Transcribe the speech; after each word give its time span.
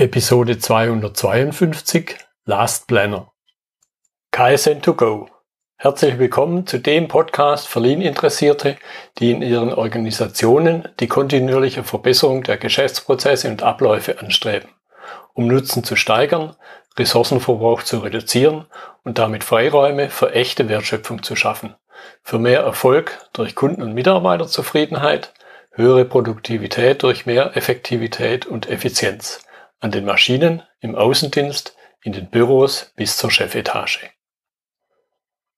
Episode 0.00 0.58
252 0.58 2.16
Last 2.46 2.86
Planner. 2.86 3.30
KSN2Go. 4.32 5.26
Herzlich 5.76 6.18
willkommen 6.18 6.66
zu 6.66 6.78
dem 6.78 7.06
Podcast 7.06 7.68
für 7.68 7.80
Lean-Interessierte, 7.80 8.78
die 9.18 9.30
in 9.30 9.42
ihren 9.42 9.74
Organisationen 9.74 10.88
die 11.00 11.06
kontinuierliche 11.06 11.84
Verbesserung 11.84 12.42
der 12.44 12.56
Geschäftsprozesse 12.56 13.50
und 13.50 13.62
Abläufe 13.62 14.18
anstreben, 14.20 14.70
um 15.34 15.46
Nutzen 15.46 15.84
zu 15.84 15.96
steigern, 15.96 16.56
Ressourcenverbrauch 16.98 17.82
zu 17.82 17.98
reduzieren 17.98 18.64
und 19.04 19.18
damit 19.18 19.44
Freiräume 19.44 20.08
für 20.08 20.32
echte 20.32 20.70
Wertschöpfung 20.70 21.22
zu 21.22 21.36
schaffen, 21.36 21.74
für 22.22 22.38
mehr 22.38 22.62
Erfolg 22.62 23.18
durch 23.34 23.54
Kunden- 23.54 23.82
und 23.82 23.92
Mitarbeiterzufriedenheit, 23.92 25.34
höhere 25.72 26.06
Produktivität 26.06 27.02
durch 27.02 27.26
mehr 27.26 27.54
Effektivität 27.54 28.46
und 28.46 28.66
Effizienz 28.66 29.42
an 29.80 29.90
den 29.90 30.04
Maschinen, 30.04 30.62
im 30.80 30.94
Außendienst, 30.94 31.76
in 32.02 32.12
den 32.12 32.30
Büros 32.30 32.92
bis 32.96 33.16
zur 33.16 33.30
Chefetage. 33.30 34.10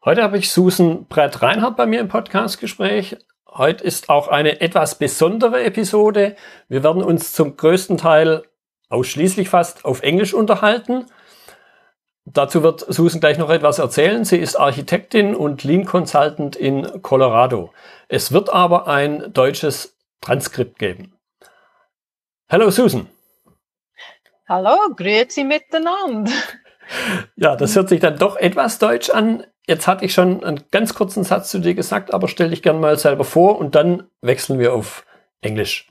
Heute 0.04 0.22
habe 0.22 0.38
ich 0.38 0.50
Susan 0.50 1.06
Brett 1.06 1.42
Reinhardt 1.42 1.76
bei 1.76 1.86
mir 1.86 2.00
im 2.00 2.08
Podcastgespräch. 2.08 3.16
Heute 3.48 3.84
ist 3.84 4.08
auch 4.08 4.28
eine 4.28 4.60
etwas 4.60 4.96
besondere 4.96 5.62
Episode. 5.62 6.36
Wir 6.68 6.82
werden 6.82 7.02
uns 7.02 7.32
zum 7.32 7.56
größten 7.56 7.98
Teil 7.98 8.42
ausschließlich 8.88 9.48
fast 9.48 9.84
auf 9.84 10.02
Englisch 10.02 10.34
unterhalten. 10.34 11.06
Dazu 12.24 12.62
wird 12.62 12.84
Susan 12.88 13.20
gleich 13.20 13.38
noch 13.38 13.50
etwas 13.50 13.78
erzählen. 13.78 14.24
Sie 14.24 14.38
ist 14.38 14.56
Architektin 14.56 15.34
und 15.34 15.64
Lean 15.64 15.84
Consultant 15.84 16.54
in 16.54 17.02
Colorado. 17.02 17.72
Es 18.08 18.32
wird 18.32 18.50
aber 18.50 18.86
ein 18.86 19.32
deutsches 19.32 19.98
Transkript 20.20 20.78
geben. 20.78 21.16
Hallo 22.48 22.70
Susan. 22.70 23.08
Hallo, 24.48 24.77
grüezi 24.96 25.45
miteinander. 25.45 26.32
Ja, 27.37 27.55
das 27.55 27.77
hört 27.77 27.89
sich 27.89 28.00
dann 28.00 28.19
doch 28.19 28.36
etwas 28.36 28.78
deutsch 28.78 29.08
an. 29.08 29.47
Jetzt 29.69 29.86
hatte 29.86 30.05
ich 30.05 30.12
schon 30.12 30.42
einen 30.42 30.64
ganz 30.72 30.94
kurzen 30.94 31.22
Satz 31.22 31.50
zu 31.50 31.61
dir 31.61 31.75
gesagt, 31.75 32.12
aber 32.12 32.27
stell 32.27 32.50
dich 32.50 32.62
gerne 32.62 32.81
mal 32.81 32.98
selber 32.98 33.25
vor 33.25 33.58
und 33.58 33.77
dann 33.77 34.11
wechseln 34.20 34.58
wir 34.58 34.75
auf 34.75 35.06
Englisch. 35.41 35.86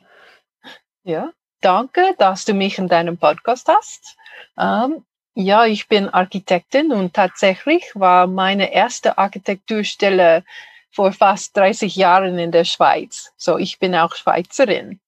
Ja, 1.03 1.31
danke, 1.61 2.13
dass 2.17 2.43
du 2.43 2.53
mich 2.53 2.77
in 2.77 2.89
deinem 2.89 3.17
Podcast 3.17 3.69
hast. 3.69 4.17
Ähm, 4.59 5.05
ja, 5.33 5.65
ich 5.65 5.87
bin 5.87 6.09
Architektin 6.09 6.91
und 6.91 7.13
tatsächlich 7.13 7.89
war 7.95 8.27
meine 8.27 8.73
erste 8.73 9.17
Architekturstelle 9.17 10.43
vor 10.91 11.13
fast 11.13 11.55
30 11.55 11.95
Jahren 11.95 12.37
in 12.37 12.51
der 12.51 12.65
Schweiz. 12.65 13.31
So, 13.37 13.57
ich 13.57 13.79
bin 13.79 13.95
auch 13.95 14.13
Schweizerin. 14.13 14.99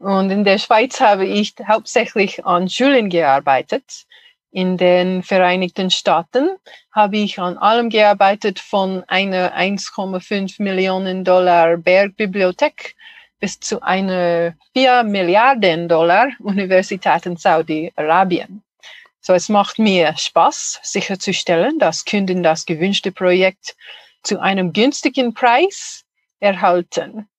Und 0.00 0.30
in 0.30 0.44
der 0.44 0.56
Schweiz 0.56 0.98
habe 0.98 1.26
ich 1.26 1.54
hauptsächlich 1.68 2.46
an 2.46 2.70
Schulen 2.70 3.10
gearbeitet. 3.10 4.06
In 4.50 4.78
den 4.78 5.22
Vereinigten 5.22 5.90
Staaten 5.90 6.56
habe 6.90 7.18
ich 7.18 7.38
an 7.38 7.58
allem 7.58 7.90
gearbeitet 7.90 8.58
von 8.60 9.04
einer 9.08 9.54
1,5 9.54 10.62
Millionen 10.62 11.22
Dollar 11.22 11.76
Bergbibliothek 11.76 12.96
bis 13.40 13.60
zu 13.60 13.82
einer 13.82 14.54
4 14.72 15.02
Milliarden 15.02 15.86
Dollar 15.86 16.30
Universität 16.40 17.26
in 17.26 17.36
Saudi-Arabien. 17.36 18.62
So, 19.20 19.34
es 19.34 19.50
macht 19.50 19.78
mir 19.78 20.16
Spaß, 20.16 20.80
sicherzustellen, 20.82 21.78
dass 21.78 22.06
Kunden 22.06 22.42
das 22.42 22.64
gewünschte 22.64 23.12
Projekt 23.12 23.76
zu 24.22 24.40
einem 24.40 24.72
günstigen 24.72 25.34
Preis 25.34 26.06
erhalten. 26.40 27.29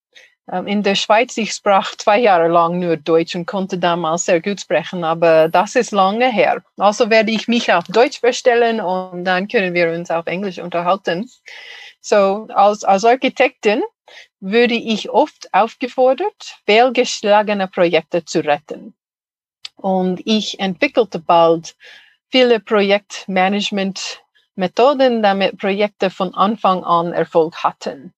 Ähm, 0.51 0.67
in 0.67 0.83
der 0.83 0.95
Schweiz, 0.95 1.37
ich 1.37 1.53
sprach 1.53 1.95
zwei 1.95 2.19
Jahre 2.19 2.49
lang 2.49 2.79
nur 2.79 2.97
Deutsch 2.97 3.35
und 3.35 3.45
konnte 3.45 3.77
damals 3.77 4.25
sehr 4.25 4.41
gut 4.41 4.59
sprechen, 4.59 5.05
aber 5.05 5.47
das 5.47 5.75
ist 5.75 5.91
lange 5.91 6.29
her. 6.31 6.63
Also 6.77 7.09
werde 7.09 7.31
ich 7.31 7.47
mich 7.47 7.71
auf 7.71 7.85
Deutsch 7.85 8.19
bestellen 8.21 8.81
und 8.81 9.23
dann 9.23 9.47
können 9.47 9.73
wir 9.73 9.91
uns 9.91 10.11
auf 10.11 10.27
Englisch 10.27 10.59
unterhalten. 10.59 11.29
So, 12.01 12.47
als, 12.53 12.83
als 12.83 13.05
Architektin 13.05 13.81
würde 14.41 14.75
ich 14.75 15.09
oft 15.09 15.47
aufgefordert, 15.53 16.57
fehlgeschlagene 16.65 17.67
Projekte 17.67 18.25
zu 18.25 18.43
retten. 18.43 18.93
Und 19.77 20.21
ich 20.25 20.59
entwickelte 20.59 21.19
bald 21.19 21.75
viele 22.29 22.59
Projektmanagement-Methoden, 22.59 25.23
damit 25.23 25.57
Projekte 25.57 26.09
von 26.09 26.33
Anfang 26.33 26.83
an 26.83 27.13
Erfolg 27.13 27.63
hatten. 27.63 28.13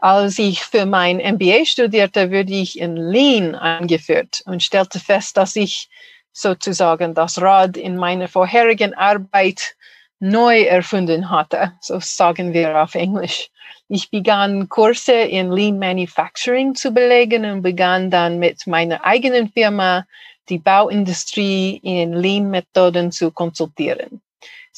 Als 0.00 0.38
ich 0.38 0.62
für 0.62 0.86
mein 0.86 1.16
MBA 1.16 1.64
studierte, 1.64 2.30
wurde 2.30 2.54
ich 2.54 2.78
in 2.78 2.96
Lean 2.96 3.56
eingeführt 3.56 4.42
und 4.46 4.62
stellte 4.62 5.00
fest, 5.00 5.36
dass 5.36 5.56
ich 5.56 5.88
sozusagen 6.32 7.14
das 7.14 7.40
Rad 7.40 7.76
in 7.76 7.96
meiner 7.96 8.28
vorherigen 8.28 8.94
Arbeit 8.94 9.74
neu 10.20 10.62
erfunden 10.62 11.30
hatte. 11.30 11.72
So 11.80 11.98
sagen 11.98 12.52
wir 12.52 12.80
auf 12.80 12.94
Englisch. 12.94 13.50
Ich 13.88 14.10
begann 14.10 14.68
Kurse 14.68 15.12
in 15.12 15.50
Lean 15.50 15.78
Manufacturing 15.78 16.74
zu 16.74 16.92
belegen 16.92 17.44
und 17.44 17.62
begann 17.62 18.10
dann 18.10 18.38
mit 18.38 18.66
meiner 18.66 19.04
eigenen 19.04 19.50
Firma 19.50 20.06
die 20.48 20.58
Bauindustrie 20.58 21.80
in 21.82 22.12
Lean-Methoden 22.12 23.10
zu 23.12 23.30
konsultieren. 23.30 24.20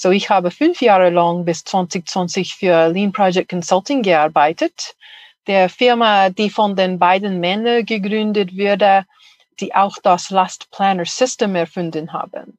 So, 0.02 0.10
ich 0.12 0.30
habe 0.30 0.50
fünf 0.50 0.80
Jahre 0.80 1.10
lang 1.10 1.44
bis 1.44 1.62
2020 1.62 2.54
für 2.54 2.88
Lean 2.88 3.12
Project 3.12 3.50
Consulting 3.50 4.00
gearbeitet, 4.00 4.96
der 5.46 5.68
Firma, 5.68 6.30
die 6.30 6.48
von 6.48 6.74
den 6.74 6.98
beiden 6.98 7.38
Männern 7.38 7.84
gegründet 7.84 8.56
wurde, 8.56 9.04
die 9.60 9.74
auch 9.74 9.98
das 10.02 10.30
Last 10.30 10.70
Planner 10.70 11.04
System 11.04 11.54
erfunden 11.54 12.14
haben. 12.14 12.56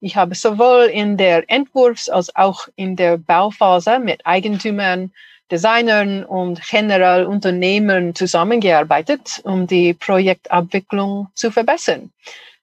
Ich 0.00 0.16
habe 0.16 0.34
sowohl 0.34 0.86
in 0.86 1.16
der 1.16 1.48
Entwurfs- 1.48 2.10
als 2.10 2.34
auch 2.34 2.66
in 2.74 2.96
der 2.96 3.16
Bauphase 3.16 4.00
mit 4.00 4.26
Eigentümern, 4.26 5.12
Designern 5.52 6.24
und 6.24 6.60
generell 6.68 7.26
Unternehmern 7.26 8.16
zusammengearbeitet, 8.16 9.40
um 9.44 9.68
die 9.68 9.94
Projektabwicklung 9.94 11.28
zu 11.34 11.52
verbessern 11.52 12.10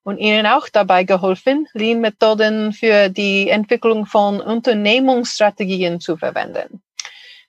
und 0.04 0.18
ihnen 0.18 0.46
auch 0.46 0.70
dabei 0.70 1.04
geholfen, 1.04 1.68
Lean-Methoden 1.74 2.74
für 2.74 3.10
die 3.10 3.50
Entwicklung 3.50 4.06
von 4.06 4.42
Unternehmungsstrategien 4.42 6.00
zu 6.00 6.18
verwenden. 6.18 6.82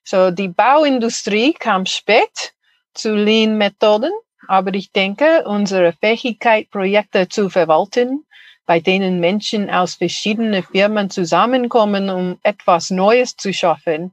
So, 0.05 0.31
die 0.31 0.49
Bauindustrie 0.49 1.53
kam 1.53 1.87
spät 1.87 2.53
zu 2.94 3.15
Lean-Methoden, 3.15 4.12
aber 4.49 4.75
ich 4.75 4.93
denke, 4.93 5.44
unsere 5.47 5.93
Fähigkeit, 5.93 6.71
Projekte 6.71 7.28
zu 7.28 7.49
verwalten, 7.50 8.25
bei 8.66 8.81
denen 8.81 9.21
Menschen 9.21 9.71
aus 9.71 9.94
verschiedenen 9.94 10.62
Firmen 10.62 11.10
zusammenkommen, 11.10 12.10
um 12.10 12.39
etwas 12.43 12.91
Neues 12.91 13.37
zu 13.37 13.53
schaffen, 13.53 14.12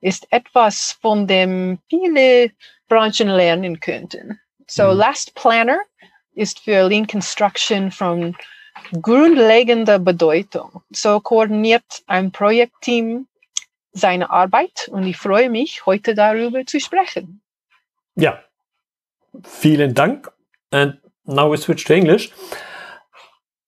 ist 0.00 0.26
etwas, 0.30 0.98
von 1.00 1.26
dem 1.26 1.78
viele 1.88 2.52
Branchen 2.88 3.28
lernen 3.28 3.80
könnten. 3.80 4.40
So, 4.66 4.84
mhm. 4.84 4.98
Last 4.98 5.34
Planner 5.34 5.80
ist 6.38 6.60
für 6.60 6.88
Lean 6.88 7.06
Construction 7.06 7.90
von 7.90 8.36
grundlegender 9.02 9.98
Bedeutung. 9.98 10.82
So 10.90 11.20
koordiniert 11.20 12.02
ein 12.06 12.30
Projektteam 12.30 13.26
seine 13.92 14.30
Arbeit 14.30 14.88
und 14.92 15.04
ich 15.04 15.16
freue 15.16 15.50
mich, 15.50 15.84
heute 15.86 16.14
darüber 16.14 16.64
zu 16.64 16.80
sprechen. 16.80 17.40
Ja, 18.14 18.42
vielen 19.44 19.94
Dank. 19.94 20.30
And 20.70 20.98
now 21.24 21.50
we 21.50 21.56
switch 21.56 21.84
to 21.84 21.94
English. 21.94 22.30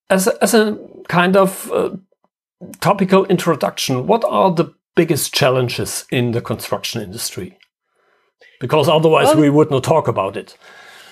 As 0.09 0.29
a, 0.29 0.33
as 0.41 0.55
a 0.55 0.77
kind 1.09 1.37
of 1.37 1.71
uh, 1.73 1.91
topical 2.81 3.25
introduction, 3.27 4.07
what 4.07 4.25
are 4.25 4.55
the 4.55 4.73
biggest 4.95 5.35
challenges 5.35 6.07
in 6.11 6.33
the 6.33 6.41
construction 6.41 7.01
industry? 7.01 7.57
Because 8.61 8.89
otherwise 8.89 9.29
well, 9.29 9.41
we 9.41 9.51
would 9.51 9.71
not 9.71 9.85
talk 9.85 10.09
about 10.09 10.37
it. 10.37 10.57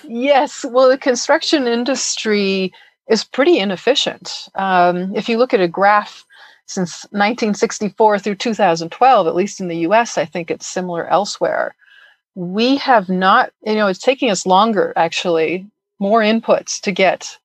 Yes, 0.09 0.65
well, 0.65 0.89
the 0.89 0.97
construction 0.97 1.67
industry 1.67 2.73
is 3.07 3.23
pretty 3.23 3.59
inefficient. 3.59 4.49
Um, 4.55 5.15
if 5.15 5.29
you 5.29 5.37
look 5.37 5.53
at 5.53 5.61
a 5.61 5.67
graph 5.67 6.25
since 6.65 7.03
1964 7.11 8.17
through 8.17 8.35
2012, 8.35 9.27
at 9.27 9.35
least 9.35 9.61
in 9.61 9.67
the 9.67 9.77
US, 9.87 10.17
I 10.17 10.25
think 10.25 10.49
it's 10.49 10.65
similar 10.65 11.07
elsewhere. 11.07 11.75
We 12.33 12.77
have 12.77 13.07
not, 13.07 13.51
you 13.63 13.75
know, 13.75 13.87
it's 13.87 13.99
taking 13.99 14.31
us 14.31 14.47
longer, 14.47 14.93
actually, 14.95 15.67
more 15.99 16.21
inputs 16.21 16.81
to 16.81 16.91
get 16.91 17.37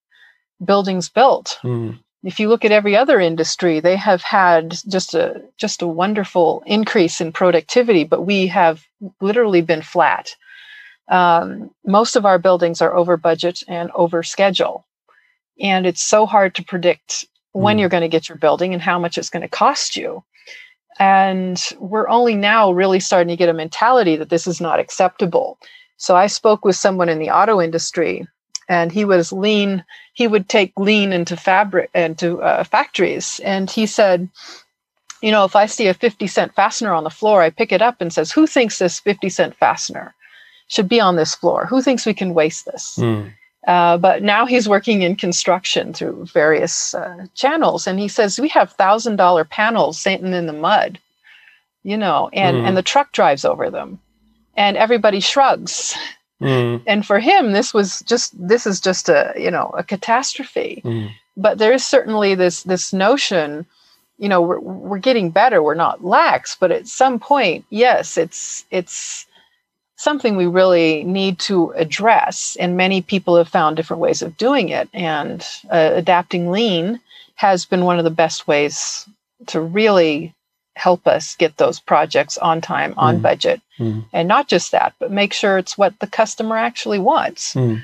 buildings 0.65 1.11
built. 1.11 1.59
Mm. 1.63 1.99
If 2.23 2.41
you 2.41 2.49
look 2.49 2.65
at 2.65 2.73
every 2.73 2.97
other 2.97 3.21
industry, 3.21 3.81
they 3.81 3.97
have 3.97 4.23
had 4.23 4.71
just 4.89 5.13
a 5.15 5.43
just 5.59 5.83
a 5.83 5.87
wonderful 5.87 6.63
increase 6.65 7.21
in 7.21 7.31
productivity, 7.33 8.05
but 8.05 8.23
we 8.23 8.47
have 8.47 8.87
literally 9.21 9.61
been 9.61 9.83
flat 9.83 10.35
um, 11.09 11.71
most 11.85 12.17
of 12.17 12.25
our 12.25 12.39
buildings 12.39 12.81
are 12.81 12.95
over 12.95 13.17
budget 13.17 13.63
and 13.69 13.91
over 13.95 14.23
schedule. 14.23 14.87
And 15.61 15.87
it's 15.87 16.03
so 16.03 16.27
hard 16.27 16.55
to 16.55 16.65
predict 16.65 17.27
when 17.53 17.77
mm. 17.77 17.81
you're 17.81 17.89
going 17.89 18.01
to 18.01 18.09
get 18.09 18.29
your 18.29 18.39
building 18.39 18.73
and 18.73 18.83
how 18.83 18.99
much 18.99 19.19
it's 19.19 19.31
going 19.31 19.43
to 19.43 19.49
cost 19.49 19.97
you. 19.97 20.25
And 20.99 21.63
we're 21.79 22.09
only 22.09 22.35
now 22.35 22.73
really 22.73 23.01
starting 23.01 23.29
to 23.29 23.37
get 23.37 23.49
a 23.49 23.55
mentality 23.55 24.17
that 24.17 24.31
this 24.31 24.47
is 24.47 24.61
not 24.61 24.81
acceptable. 24.81 25.59
So 25.97 26.17
I 26.17 26.27
spoke 26.27 26.65
with 26.65 26.77
someone 26.77 27.09
in 27.09 27.19
the 27.19 27.31
auto 27.31 27.61
industry 27.61 28.27
and 28.69 28.93
he 28.93 29.05
was 29.05 29.33
lean. 29.33 29.85
He 30.15 30.27
would 30.27 30.49
take 30.49 30.73
lean 30.77 31.13
into 31.13 31.37
fabric 31.37 31.91
into 31.95 32.41
uh, 32.43 32.65
factories, 32.65 33.41
and 33.45 33.71
he 33.71 33.87
said, 33.87 34.29
you 35.23 35.31
know, 35.31 35.45
if 35.45 35.57
I 35.57 35.67
see 35.67 35.87
a 35.87 35.95
fifty 35.95 36.27
cent 36.27 36.55
fastener 36.55 36.93
on 36.93 37.05
the 37.05 37.11
floor, 37.11 37.43
I 37.43 37.51
pick 37.51 37.73
it 37.73 37.83
up 37.83 38.01
and 38.01 38.13
says, 38.13 38.33
"Who 38.33 38.47
thinks 38.47 38.79
this 38.79 39.01
fifty 39.01 39.29
cent 39.29 39.55
fastener 39.57 40.15
should 40.69 40.89
be 40.89 41.01
on 41.01 41.17
this 41.17 41.35
floor? 41.35 41.67
Who 41.67 41.83
thinks 41.83 42.07
we 42.07 42.15
can 42.15 42.35
waste 42.35 42.67
this?" 42.67 42.97
Mm. 42.99 43.33
Uh, 43.67 43.97
but 43.97 44.23
now 44.23 44.45
he's 44.45 44.69
working 44.69 45.03
in 45.03 45.17
construction 45.17 45.95
through 45.95 46.27
various 46.27 46.95
uh, 46.95 47.27
channels, 47.35 47.87
and 47.87 47.99
he 47.99 48.09
says 48.09 48.39
we 48.39 48.49
have 48.49 48.73
thousand 48.73 49.17
dollar 49.17 49.45
panels 49.45 49.99
sitting 49.99 50.35
in 50.35 50.47
the 50.47 50.53
mud, 50.53 50.99
you 51.83 51.97
know, 51.97 52.29
and 52.33 52.59
mm. 52.59 52.69
and 52.69 52.77
the 52.77 52.83
truck 52.83 53.13
drives 53.13 53.45
over 53.45 53.71
them, 53.71 53.99
and 54.57 54.77
everybody 54.77 55.21
shrugs. 55.21 55.95
Mm. 56.41 56.83
And 56.87 57.07
for 57.07 57.21
him, 57.21 57.53
this 57.53 57.73
was 57.73 58.01
just 58.03 58.35
this 58.37 58.67
is 58.67 58.81
just 58.81 59.09
a 59.09 59.33
you 59.37 59.51
know 59.51 59.73
a 59.79 59.83
catastrophe. 59.83 60.83
Mm. 60.85 61.11
But 61.37 61.59
there 61.59 61.73
is 61.73 61.85
certainly 61.85 62.35
this 62.35 62.65
this 62.65 62.93
notion, 62.93 63.65
you 64.19 64.29
know, 64.29 64.43
we're 64.43 64.61
we're 64.61 64.99
getting 64.99 65.31
better. 65.31 65.63
We're 65.63 65.75
not 65.75 66.05
lax, 66.05 66.55
but 66.55 66.71
at 66.71 66.87
some 66.87 67.19
point, 67.19 67.65
yes, 67.71 68.19
it's 68.19 68.67
it's 68.71 69.27
something 70.05 70.37
we 70.37 70.47
really 70.47 71.03
need 71.05 71.39
to 71.41 71.71
address. 71.71 72.57
And 72.61 72.77
many 72.77 73.03
people 73.03 73.37
have 73.37 73.49
found 73.49 73.77
different 73.77 74.01
ways 74.01 74.23
of 74.23 74.37
doing 74.37 74.69
it. 74.69 74.89
And 74.93 75.45
uh, 75.71 75.91
adapting 75.95 76.51
lean 76.51 77.01
has 77.37 77.65
been 77.65 77.85
one 77.85 77.99
of 77.99 78.05
the 78.05 78.11
best 78.11 78.47
ways 78.47 79.09
to 79.47 79.61
really 79.61 80.33
help 80.77 81.07
us 81.07 81.37
get 81.37 81.57
those 81.57 81.81
projects 81.81 82.37
on 82.39 82.61
time, 82.61 82.95
on 82.97 83.19
mm. 83.19 83.23
budget. 83.23 83.61
Mm. 83.79 84.05
And 84.13 84.29
not 84.29 84.49
just 84.49 84.73
that, 84.73 84.93
but 84.99 85.11
make 85.11 85.33
sure 85.33 85.57
it's 85.59 85.79
what 85.79 85.99
the 86.01 86.07
customer 86.07 86.57
actually 86.57 86.99
wants. 86.99 87.55
Mm. 87.55 87.83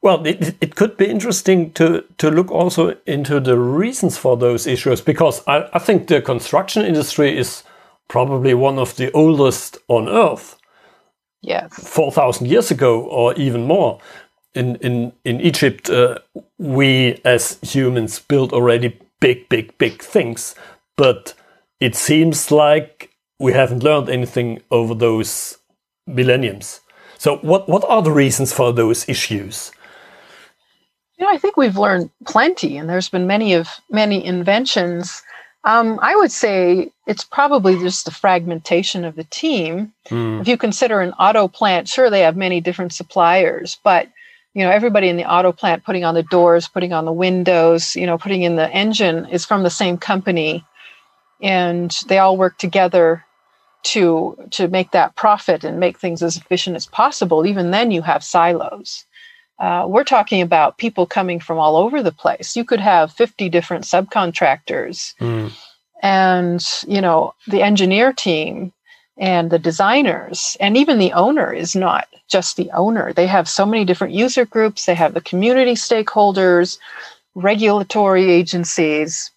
Well, 0.00 0.26
it, 0.26 0.56
it 0.62 0.74
could 0.74 0.96
be 0.96 1.06
interesting 1.06 1.72
to, 1.72 2.02
to 2.16 2.30
look 2.30 2.50
also 2.50 2.96
into 3.06 3.40
the 3.40 3.58
reasons 3.58 4.16
for 4.16 4.36
those 4.36 4.66
issues 4.66 5.02
because 5.02 5.42
I, 5.46 5.68
I 5.74 5.78
think 5.78 6.06
the 6.06 6.22
construction 6.22 6.86
industry 6.86 7.36
is 7.36 7.62
probably 8.08 8.54
one 8.54 8.78
of 8.78 8.96
the 8.96 9.12
oldest 9.12 9.76
on 9.88 10.08
earth. 10.08 10.56
Yes. 11.42 11.72
4,000 11.72 12.46
years 12.46 12.70
ago 12.70 13.02
or 13.02 13.34
even 13.34 13.64
more. 13.64 13.98
In, 14.54 14.76
in, 14.76 15.12
in 15.24 15.40
Egypt, 15.40 15.88
uh, 15.88 16.18
we 16.58 17.20
as 17.24 17.58
humans 17.62 18.18
built 18.18 18.52
already 18.52 18.98
big, 19.20 19.48
big, 19.48 19.76
big 19.78 20.02
things. 20.02 20.54
But 20.96 21.34
it 21.78 21.94
seems 21.94 22.50
like 22.50 23.10
we 23.38 23.52
haven't 23.52 23.82
learned 23.82 24.10
anything 24.10 24.60
over 24.70 24.94
those 24.94 25.58
millenniums. 26.06 26.80
So, 27.16 27.36
what, 27.38 27.68
what 27.68 27.84
are 27.88 28.02
the 28.02 28.12
reasons 28.12 28.52
for 28.52 28.72
those 28.72 29.08
issues? 29.08 29.72
You 31.18 31.26
know, 31.26 31.32
I 31.32 31.38
think 31.38 31.56
we've 31.56 31.76
learned 31.76 32.10
plenty, 32.26 32.78
and 32.78 32.88
there's 32.88 33.10
been 33.10 33.26
many 33.26 33.52
of 33.52 33.68
many 33.90 34.24
inventions 34.24 35.22
um, 35.64 35.98
I 36.02 36.16
would 36.16 36.32
say 36.32 36.90
it's 37.06 37.24
probably 37.24 37.78
just 37.78 38.04
the 38.06 38.10
fragmentation 38.10 39.04
of 39.04 39.16
the 39.16 39.24
team. 39.24 39.92
Mm. 40.08 40.40
If 40.40 40.48
you 40.48 40.56
consider 40.56 41.00
an 41.00 41.12
auto 41.12 41.48
plant, 41.48 41.88
sure 41.88 42.08
they 42.08 42.20
have 42.20 42.36
many 42.36 42.60
different 42.60 42.92
suppliers, 42.92 43.78
but 43.84 44.08
you 44.54 44.64
know 44.64 44.70
everybody 44.70 45.08
in 45.08 45.16
the 45.16 45.30
auto 45.30 45.52
plant 45.52 45.84
putting 45.84 46.04
on 46.04 46.14
the 46.14 46.22
doors, 46.24 46.66
putting 46.66 46.92
on 46.92 47.04
the 47.04 47.12
windows, 47.12 47.94
you 47.94 48.06
know, 48.06 48.16
putting 48.16 48.42
in 48.42 48.56
the 48.56 48.70
engine 48.70 49.26
is 49.26 49.44
from 49.44 49.62
the 49.62 49.70
same 49.70 49.98
company, 49.98 50.64
and 51.42 51.96
they 52.08 52.18
all 52.18 52.36
work 52.36 52.56
together 52.58 53.24
to 53.82 54.36
to 54.50 54.68
make 54.68 54.90
that 54.92 55.14
profit 55.14 55.62
and 55.62 55.78
make 55.78 55.98
things 55.98 56.22
as 56.22 56.36
efficient 56.36 56.76
as 56.76 56.86
possible. 56.86 57.46
Even 57.46 57.70
then, 57.70 57.90
you 57.90 58.02
have 58.02 58.24
silos. 58.24 59.04
Uh, 59.60 59.84
we're 59.86 60.04
talking 60.04 60.40
about 60.40 60.78
people 60.78 61.06
coming 61.06 61.38
from 61.38 61.58
all 61.58 61.76
over 61.76 62.02
the 62.02 62.12
place. 62.12 62.56
You 62.56 62.64
could 62.64 62.80
have 62.80 63.12
50 63.12 63.50
different 63.50 63.84
subcontractors. 63.84 65.14
Mm. 65.20 65.52
And, 66.02 66.66
you 66.88 67.02
know, 67.02 67.34
the 67.46 67.62
engineer 67.62 68.12
team 68.12 68.72
and 69.18 69.50
the 69.50 69.58
designers 69.58 70.56
and 70.60 70.78
even 70.78 70.98
the 70.98 71.12
owner 71.12 71.52
is 71.52 71.76
not 71.76 72.08
just 72.26 72.56
the 72.56 72.70
owner. 72.70 73.12
They 73.12 73.26
have 73.26 73.46
so 73.46 73.66
many 73.66 73.84
different 73.84 74.14
user 74.14 74.46
groups, 74.46 74.86
they 74.86 74.94
have 74.94 75.12
the 75.12 75.20
community 75.20 75.74
stakeholders, 75.74 76.78
regulatory 77.34 78.30
agencies. 78.30 79.30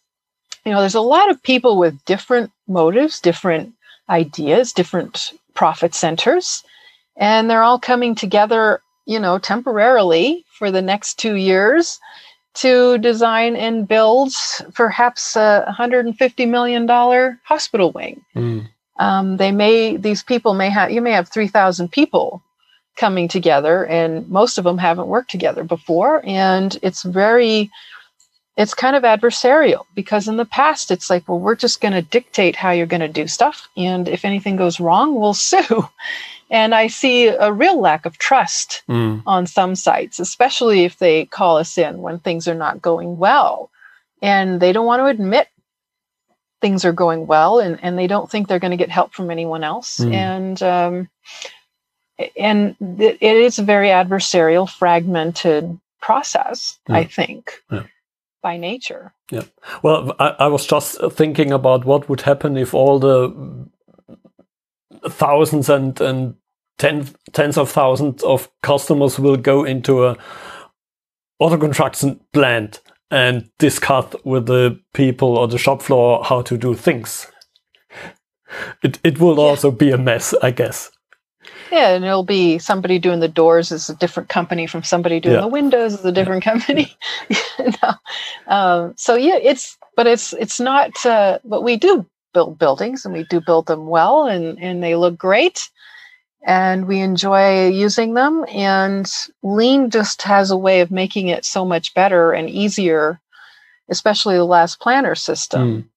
You 0.65 0.71
know, 0.71 0.79
there's 0.79 0.95
a 0.95 1.01
lot 1.01 1.29
of 1.29 1.43
people 1.43 1.77
with 1.77 2.05
different 2.05 2.49
motives, 2.65 3.19
different 3.19 3.73
ideas, 4.09 4.71
different 4.71 5.33
profit 5.53 5.93
centers, 5.93 6.63
and 7.17 7.49
they're 7.49 7.63
all 7.63 7.79
coming 7.79 8.15
together 8.15 8.81
you 9.05 9.19
know, 9.19 9.38
temporarily 9.38 10.45
for 10.57 10.71
the 10.71 10.81
next 10.81 11.19
two 11.19 11.35
years 11.35 12.00
to 12.55 12.97
design 13.00 13.55
and 13.55 13.88
build 13.88 14.31
perhaps 14.73 15.35
a 15.35 15.65
$150 15.77 16.50
million 16.50 16.88
hospital 17.44 17.91
wing. 17.91 18.23
Mm. 18.35 18.67
Um, 19.00 19.38
they 19.38 19.51
may, 19.51 19.97
these 19.97 20.23
people 20.23 20.53
may 20.53 20.69
have, 20.69 20.91
you 20.91 21.01
may 21.01 21.11
have 21.11 21.29
3,000 21.29 21.91
people 21.91 22.44
coming 22.95 23.27
together, 23.27 23.85
and 23.88 24.27
most 24.29 24.59
of 24.59 24.63
them 24.63 24.77
haven't 24.77 25.07
worked 25.07 25.31
together 25.31 25.63
before. 25.63 26.21
And 26.25 26.77
it's 26.83 27.01
very, 27.01 27.71
it's 28.55 28.75
kind 28.75 28.95
of 28.95 29.01
adversarial 29.01 29.85
because 29.95 30.27
in 30.27 30.38
the 30.38 30.45
past 30.45 30.91
it's 30.91 31.09
like, 31.09 31.27
well, 31.27 31.39
we're 31.39 31.55
just 31.55 31.81
going 31.81 31.94
to 31.94 32.03
dictate 32.03 32.55
how 32.55 32.69
you're 32.69 32.85
going 32.85 33.01
to 33.01 33.07
do 33.07 33.27
stuff. 33.27 33.67
And 33.75 34.07
if 34.07 34.25
anything 34.25 34.57
goes 34.57 34.79
wrong, 34.79 35.19
we'll 35.19 35.33
sue. 35.33 35.88
And 36.53 36.75
I 36.75 36.85
see 36.85 37.29
a 37.29 37.51
real 37.51 37.81
lack 37.81 38.05
of 38.05 38.19
trust 38.19 38.83
mm. 38.88 39.23
on 39.25 39.47
some 39.47 39.73
sites, 39.73 40.19
especially 40.19 40.83
if 40.83 41.00
they 41.00 41.25
call 41.25 41.57
us 41.57 41.79
in 41.79 41.97
when 41.97 42.19
things 42.19 42.47
are 42.47 42.53
not 42.53 42.79
going 42.79 43.17
well. 43.17 43.71
And 44.21 44.59
they 44.59 44.71
don't 44.71 44.85
want 44.85 45.00
to 45.00 45.07
admit 45.07 45.47
things 46.61 46.85
are 46.85 46.94
going 46.94 47.25
well 47.25 47.59
and, 47.59 47.79
and 47.81 47.97
they 47.97 48.05
don't 48.05 48.29
think 48.29 48.47
they're 48.47 48.59
going 48.59 48.69
to 48.69 48.77
get 48.77 48.91
help 48.91 49.15
from 49.15 49.31
anyone 49.31 49.63
else. 49.63 50.00
Mm. 50.00 50.13
And, 50.13 50.63
um, 50.63 51.09
and 52.38 52.75
it 53.00 53.19
is 53.19 53.57
a 53.57 53.63
very 53.63 53.88
adversarial, 53.88 54.69
fragmented 54.69 55.79
process, 56.01 56.77
yeah. 56.88 56.95
I 56.97 57.03
think. 57.05 57.61
Yeah 57.71 57.83
by 58.44 58.57
nature. 58.57 59.13
Yeah. 59.31 59.44
Well, 59.83 60.17
I, 60.19 60.35
I, 60.38 60.47
was 60.47 60.67
just 60.67 61.00
thinking 61.13 61.53
about 61.53 61.85
what 61.85 62.09
would 62.09 62.19
happen 62.19 62.57
if 62.57 62.73
all 62.73 63.00
the 63.00 63.69
thousands 65.09 65.69
and 65.69 66.01
and 66.01 66.35
ten, 66.77 67.07
tens 67.33 67.57
of 67.57 67.69
thousands 67.69 68.23
of 68.23 68.49
customers 68.61 69.19
will 69.19 69.37
go 69.37 69.63
into 69.63 70.05
a 70.05 70.17
auto 71.39 71.57
construction 71.57 72.19
plant 72.33 72.81
and 73.11 73.49
discuss 73.59 74.15
with 74.23 74.47
the 74.47 74.79
people 74.93 75.38
on 75.38 75.50
the 75.50 75.57
shop 75.57 75.81
floor 75.81 76.24
how 76.24 76.41
to 76.41 76.57
do 76.57 76.74
things. 76.74 77.27
It 78.83 79.00
it 79.03 79.19
will 79.19 79.38
yeah. 79.38 79.43
also 79.43 79.71
be 79.71 79.91
a 79.91 79.98
mess, 79.98 80.33
I 80.41 80.51
guess. 80.51 80.91
Yeah, 81.71 81.89
and 81.89 82.05
it'll 82.05 82.24
be 82.24 82.59
somebody 82.59 83.00
doing 83.00 83.19
the 83.19 83.27
doors 83.27 83.71
is 83.71 83.89
a 83.89 83.95
different 83.95 84.29
company 84.29 84.67
from 84.67 84.83
somebody 84.83 85.19
doing 85.19 85.36
yeah. 85.36 85.41
the 85.41 85.48
windows 85.48 85.93
is 85.93 86.05
a 86.05 86.12
different 86.12 86.43
company. 86.43 86.95
um, 88.48 88.93
so 88.95 89.15
yeah, 89.15 89.38
it's 89.41 89.77
but 89.95 90.07
it's 90.07 90.33
it's 90.33 90.59
not. 90.59 91.05
Uh, 91.05 91.39
but 91.43 91.63
we 91.63 91.75
do 91.75 92.05
build 92.33 92.59
buildings, 92.59 93.05
and 93.05 93.13
we 93.13 93.24
do 93.25 93.41
build 93.41 93.67
them 93.67 93.88
well, 93.88 94.25
and 94.25 94.59
and 94.59 94.83
they 94.83 94.95
look 94.95 95.17
great 95.17 95.69
and 96.43 96.88
we 96.88 97.00
enjoy 97.00 97.69
using 97.69 98.13
them. 98.13 98.45
And 98.50 99.09
Lean 99.41 99.89
just 99.89 100.21
has 100.23 100.51
a 100.51 100.57
way 100.57 100.81
of 100.81 100.91
making 100.91 101.29
it 101.29 101.45
so 101.45 101.65
much 101.65 101.93
better 101.93 102.31
and 102.31 102.50
easier, 102.50 103.19
especially 103.89 104.35
the 104.35 104.45
last 104.45 104.79
planner 104.79 105.15
system. 105.15 105.83
Mm. 105.83 105.89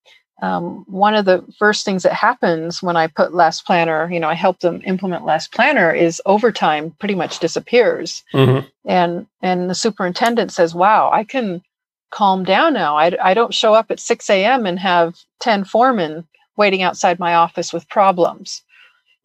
Um, 0.43 0.85
one 0.87 1.15
of 1.15 1.25
the 1.25 1.43
first 1.59 1.85
things 1.85 2.03
that 2.03 2.13
happens 2.13 2.83
when 2.83 2.95
I 2.95 3.07
put 3.07 3.35
last 3.35 3.65
planner, 3.65 4.11
you 4.13 4.21
know, 4.21 4.29
I 4.29 4.35
help 4.35 4.61
them 4.61 4.83
implement 4.85 5.25
last 5.25 5.51
planner 5.51 5.91
is 5.93 6.21
overtime 6.27 6.95
pretty 6.99 7.15
much 7.15 7.39
disappears. 7.39 8.23
Mm-hmm. 8.35 8.67
And 8.85 9.27
and 9.41 9.71
the 9.71 9.75
superintendent 9.75 10.53
says, 10.53 10.75
wow, 10.75 11.11
I 11.11 11.25
can 11.25 11.63
calm 12.11 12.45
down 12.45 12.75
now. 12.75 12.97
I, 12.97 13.17
I 13.23 13.35
don't 13.35 13.55
show 13.55 13.73
up 13.73 13.91
at 13.91 13.99
6 13.99 14.29
a.m. 14.29 14.67
and 14.67 14.79
have 14.79 15.17
10 15.41 15.65
foremen 15.65 16.27
waiting 16.57 16.83
outside 16.83 17.19
my 17.19 17.35
office 17.35 17.73
with 17.73 17.89
problems 17.89 18.63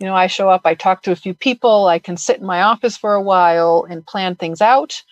you 0.01 0.07
know, 0.07 0.15
I 0.15 0.25
show 0.25 0.49
up, 0.49 0.61
I 0.65 0.73
talk 0.73 1.03
to 1.03 1.11
a 1.11 1.15
few 1.15 1.35
people, 1.35 1.85
I 1.85 1.99
can 1.99 2.17
sit 2.17 2.39
in 2.39 2.45
my 2.45 2.63
office 2.63 2.97
for 2.97 3.13
a 3.13 3.21
while 3.21 3.85
and 3.87 4.03
plan 4.05 4.35
things 4.35 4.59
out. 4.59 5.03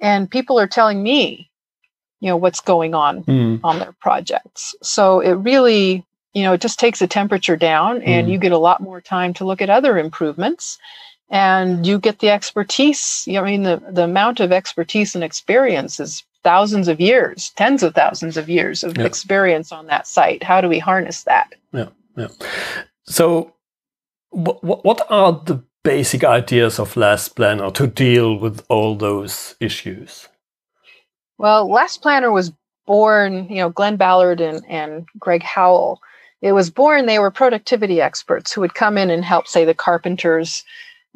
And 0.00 0.30
people 0.30 0.58
are 0.58 0.66
telling 0.66 1.02
me, 1.02 1.50
you 2.20 2.28
know, 2.28 2.36
what's 2.36 2.62
going 2.62 2.94
on 2.94 3.24
mm. 3.24 3.60
on 3.62 3.78
their 3.78 3.92
projects. 4.00 4.74
So 4.82 5.20
it 5.20 5.32
really, 5.32 6.06
you 6.32 6.42
know, 6.44 6.54
it 6.54 6.62
just 6.62 6.78
takes 6.78 7.00
the 7.00 7.06
temperature 7.06 7.56
down 7.56 8.00
and 8.02 8.26
mm. 8.26 8.30
you 8.32 8.38
get 8.38 8.52
a 8.52 8.58
lot 8.58 8.80
more 8.80 9.02
time 9.02 9.34
to 9.34 9.44
look 9.44 9.60
at 9.60 9.68
other 9.68 9.98
improvements 9.98 10.78
and 11.28 11.86
you 11.86 11.98
get 11.98 12.20
the 12.20 12.30
expertise. 12.30 13.24
You 13.26 13.34
know, 13.34 13.42
I 13.42 13.50
mean, 13.50 13.64
the, 13.64 13.82
the 13.90 14.04
amount 14.04 14.40
of 14.40 14.50
expertise 14.50 15.14
and 15.14 15.22
experience 15.22 16.00
is 16.00 16.24
thousands 16.42 16.88
of 16.88 17.02
years, 17.02 17.50
tens 17.56 17.82
of 17.82 17.94
thousands 17.94 18.38
of 18.38 18.48
years 18.48 18.82
of 18.82 18.96
yeah. 18.96 19.04
experience 19.04 19.72
on 19.72 19.88
that 19.88 20.06
site. 20.06 20.42
How 20.42 20.62
do 20.62 20.70
we 20.70 20.78
harness 20.78 21.24
that? 21.24 21.54
Yeah. 21.74 21.88
Yeah. 22.16 22.28
So 23.04 23.52
what, 24.30 24.84
what 24.84 25.06
are 25.10 25.32
the 25.44 25.62
basic 25.82 26.24
ideas 26.24 26.78
of 26.78 26.96
Last 26.96 27.36
Planner 27.36 27.70
to 27.72 27.86
deal 27.86 28.38
with 28.38 28.64
all 28.68 28.94
those 28.94 29.54
issues? 29.60 30.28
Well, 31.38 31.70
Last 31.70 32.02
Planner 32.02 32.32
was 32.32 32.52
born, 32.86 33.48
you 33.48 33.56
know, 33.56 33.70
Glenn 33.70 33.96
Ballard 33.96 34.40
and, 34.40 34.64
and 34.68 35.06
Greg 35.18 35.42
Howell. 35.42 36.00
It 36.40 36.52
was 36.52 36.70
born, 36.70 37.06
they 37.06 37.18
were 37.18 37.30
productivity 37.30 38.00
experts 38.00 38.52
who 38.52 38.60
would 38.60 38.74
come 38.74 38.98
in 38.98 39.10
and 39.10 39.24
help, 39.24 39.48
say, 39.48 39.64
the 39.64 39.74
carpenters 39.74 40.64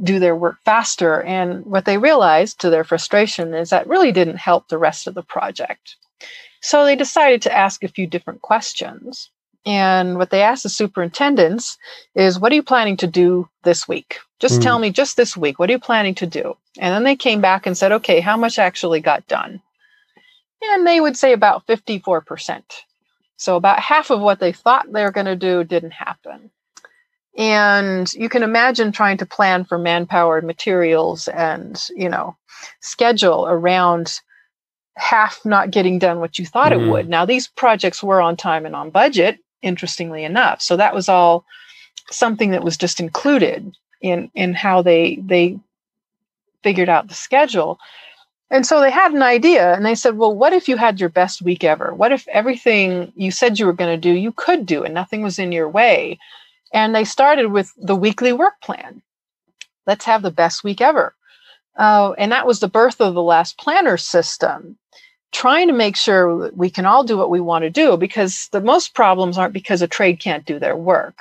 do 0.02 0.19
their 0.19 0.35
work 0.35 0.57
faster. 0.64 1.23
And 1.23 1.64
what 1.64 1.85
they 1.85 1.99
realized 1.99 2.61
to 2.61 2.71
their 2.71 2.85
frustration 2.85 3.54
is 3.54 3.71
that 3.71 3.87
really 3.87 4.12
didn't 4.12 4.38
help 4.38 4.69
the 4.69 4.78
rest 4.78 5.07
of 5.07 5.14
the 5.14 5.23
project. 5.23 5.97
So 6.61 6.85
they 6.85 6.97
decided 6.97 7.42
to 7.42 7.57
ask 7.57 7.83
a 7.83 7.88
few 7.88 8.07
different 8.07 8.42
questions. 8.42 9.31
And 9.64 10.19
what 10.19 10.31
they 10.31 10.42
asked 10.42 10.64
the 10.64 10.69
superintendents 10.69 11.78
is, 12.14 12.38
What 12.38 12.52
are 12.52 12.57
you 12.57 12.62
planning 12.62 12.97
to 12.99 13.07
do 13.07 13.49
this 13.62 13.87
week? 13.87 14.19
Just 14.40 14.61
mm. 14.61 14.62
tell 14.62 14.78
me, 14.78 14.90
just 14.90 15.16
this 15.16 15.37
week, 15.37 15.59
what 15.59 15.69
are 15.69 15.73
you 15.73 15.78
planning 15.78 16.14
to 16.16 16.26
do? 16.26 16.57
And 16.78 16.92
then 16.92 17.04
they 17.04 17.16
came 17.16 17.40
back 17.40 17.66
and 17.66 17.76
said, 17.78 17.92
Okay, 17.92 18.21
how 18.21 18.37
much 18.37 18.59
actually 18.59 19.00
got 19.00 19.26
done? 19.28 19.61
And 20.62 20.87
they 20.87 21.00
would 21.00 21.16
say 21.16 21.33
about 21.33 21.66
54%. 21.66 22.62
So 23.37 23.57
about 23.57 23.81
half 23.81 24.11
of 24.11 24.21
what 24.21 24.38
they 24.38 24.52
thought 24.52 24.92
they 24.92 25.02
were 25.02 25.11
going 25.11 25.26
to 25.26 25.37
do 25.37 25.64
didn't 25.64 25.92
happen. 25.92 26.50
And 27.37 28.12
you 28.12 28.28
can 28.28 28.42
imagine 28.42 28.92
trying 28.92 29.16
to 29.19 29.26
plan 29.26 29.64
for 29.64 29.78
manpower 29.78 30.38
and 30.38 30.47
materials 30.47 31.28
and, 31.28 31.83
you 31.97 32.09
know, 32.09 32.37
schedule 32.81 33.47
around 33.47 34.21
half 34.97 35.45
not 35.45 35.71
getting 35.71 35.99
done 35.99 36.21
what 36.21 36.38
you 36.38 36.45
thought 36.45 36.73
mm-hmm. 36.73 36.85
it 36.85 36.90
would. 36.90 37.09
Now, 37.09 37.25
these 37.25 37.49
projects 37.49 38.02
were 38.02 38.21
on 38.21 38.37
time 38.37 38.66
and 38.66 38.76
on 38.76 38.90
budget, 38.90 39.38
interestingly 39.62 40.25
enough. 40.25 40.61
So 40.61 40.76
that 40.76 40.95
was 40.95 41.09
all 41.09 41.45
something 42.11 42.50
that 42.50 42.64
was 42.64 42.76
just 42.76 43.00
included 43.00 43.76
in 44.00 44.31
in 44.35 44.54
how 44.54 44.83
they 44.83 45.16
they 45.25 45.59
figured 46.62 46.88
out 46.88 47.09
the 47.09 47.14
schedule. 47.14 47.78
And 48.50 48.66
so 48.66 48.81
they 48.81 48.90
had 48.90 49.12
an 49.12 49.23
idea 49.23 49.73
and 49.73 49.85
they 49.87 49.95
said, 49.95 50.19
well, 50.19 50.35
what 50.35 50.52
if 50.52 50.69
you 50.69 50.76
had 50.76 51.00
your 51.00 51.09
best 51.09 51.40
week 51.40 51.64
ever? 51.64 51.95
What 51.95 52.12
if 52.12 52.28
everything 52.28 53.11
you 53.16 53.31
said 53.31 53.59
you 53.59 53.64
were 53.64 53.73
going 53.73 53.90
to 53.90 53.97
do, 53.97 54.12
you 54.12 54.31
could 54.31 54.66
do 54.66 54.85
and 54.85 54.92
nothing 54.92 55.23
was 55.23 55.38
in 55.38 55.52
your 55.52 55.71
way? 55.71 56.19
And 56.73 56.95
they 56.95 57.04
started 57.04 57.47
with 57.47 57.73
the 57.78 57.97
weekly 57.97 58.33
work 58.33 58.61
plan. 58.61 59.00
Let's 59.87 60.04
have 60.04 60.21
the 60.21 60.31
best 60.31 60.62
week 60.62 60.83
ever. 60.83 61.14
Uh, 61.78 62.12
and 62.19 62.31
that 62.31 62.47
was 62.47 62.61
the 62.61 62.69
birth 62.69 63.00
of 63.00 63.14
the 63.14 63.23
last 63.23 63.57
planner 63.57 63.97
system 63.97 64.76
trying 65.33 65.67
to 65.67 65.73
make 65.73 65.97
sure 65.97 66.51
we 66.53 66.71
can 66.71 66.87
all 66.87 67.05
do 67.05 67.17
what 67.17 67.31
we 67.31 67.41
want 67.41 67.62
to 67.62 67.71
do 67.71 67.97
because 67.97 68.49
the 68.49 68.61
most 68.61 68.95
problems 68.95 69.39
aren't 69.39 69.55
because 69.55 69.83
a 69.83 69.89
trade 69.89 70.21
can't 70.21 70.45
do 70.45 70.59
their 70.59 70.77
work. 70.77 71.19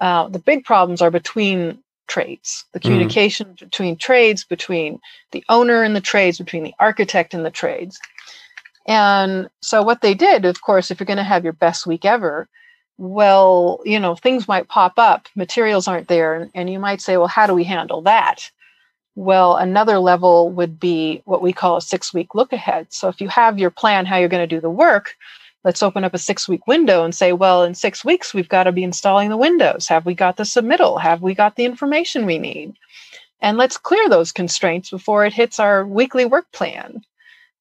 Uh, 0.00 0.28
the 0.28 0.38
big 0.38 0.64
problems 0.64 1.02
are 1.02 1.10
between 1.10 1.78
trades, 2.06 2.64
the 2.72 2.78
mm-hmm. 2.78 2.88
communication 2.88 3.48
mm. 3.48 3.58
between 3.58 3.96
trades, 3.96 4.44
between 4.44 5.00
the 5.32 5.44
owner 5.48 5.82
and 5.82 5.96
the 5.96 6.00
trades, 6.00 6.38
between 6.38 6.62
the 6.62 6.74
architect 6.78 7.34
and 7.34 7.44
the 7.44 7.50
trades. 7.50 7.98
And 8.86 9.48
so, 9.60 9.82
what 9.82 10.00
they 10.00 10.14
did, 10.14 10.44
of 10.44 10.62
course, 10.62 10.90
if 10.90 10.98
you're 10.98 11.06
going 11.06 11.18
to 11.18 11.22
have 11.22 11.44
your 11.44 11.52
best 11.52 11.86
week 11.86 12.04
ever, 12.04 12.48
well, 12.96 13.80
you 13.84 14.00
know, 14.00 14.14
things 14.14 14.48
might 14.48 14.68
pop 14.68 14.94
up, 14.98 15.28
materials 15.36 15.86
aren't 15.86 16.08
there, 16.08 16.34
and, 16.34 16.50
and 16.54 16.70
you 16.70 16.78
might 16.78 17.00
say, 17.00 17.16
well, 17.16 17.28
how 17.28 17.46
do 17.46 17.54
we 17.54 17.64
handle 17.64 18.02
that? 18.02 18.50
Well, 19.18 19.56
another 19.56 19.98
level 19.98 20.48
would 20.50 20.78
be 20.78 21.22
what 21.24 21.42
we 21.42 21.52
call 21.52 21.76
a 21.76 21.82
six 21.82 22.14
week 22.14 22.36
look 22.36 22.52
ahead. 22.52 22.92
So 22.92 23.08
if 23.08 23.20
you 23.20 23.26
have 23.26 23.58
your 23.58 23.68
plan 23.68 24.06
how 24.06 24.16
you're 24.16 24.28
going 24.28 24.48
to 24.48 24.54
do 24.56 24.60
the 24.60 24.70
work, 24.70 25.16
let's 25.64 25.82
open 25.82 26.04
up 26.04 26.14
a 26.14 26.18
six 26.18 26.48
week 26.48 26.68
window 26.68 27.02
and 27.02 27.12
say, 27.12 27.32
well, 27.32 27.64
in 27.64 27.74
six 27.74 28.04
weeks, 28.04 28.32
we've 28.32 28.48
got 28.48 28.62
to 28.64 28.72
be 28.72 28.84
installing 28.84 29.28
the 29.28 29.36
windows. 29.36 29.88
Have 29.88 30.06
we 30.06 30.14
got 30.14 30.36
the 30.36 30.44
submittal? 30.44 31.00
Have 31.00 31.20
we 31.20 31.34
got 31.34 31.56
the 31.56 31.64
information 31.64 32.26
we 32.26 32.38
need? 32.38 32.74
And 33.40 33.58
let's 33.58 33.76
clear 33.76 34.08
those 34.08 34.30
constraints 34.30 34.90
before 34.90 35.26
it 35.26 35.32
hits 35.32 35.58
our 35.58 35.84
weekly 35.84 36.24
work 36.24 36.46
plan, 36.52 37.04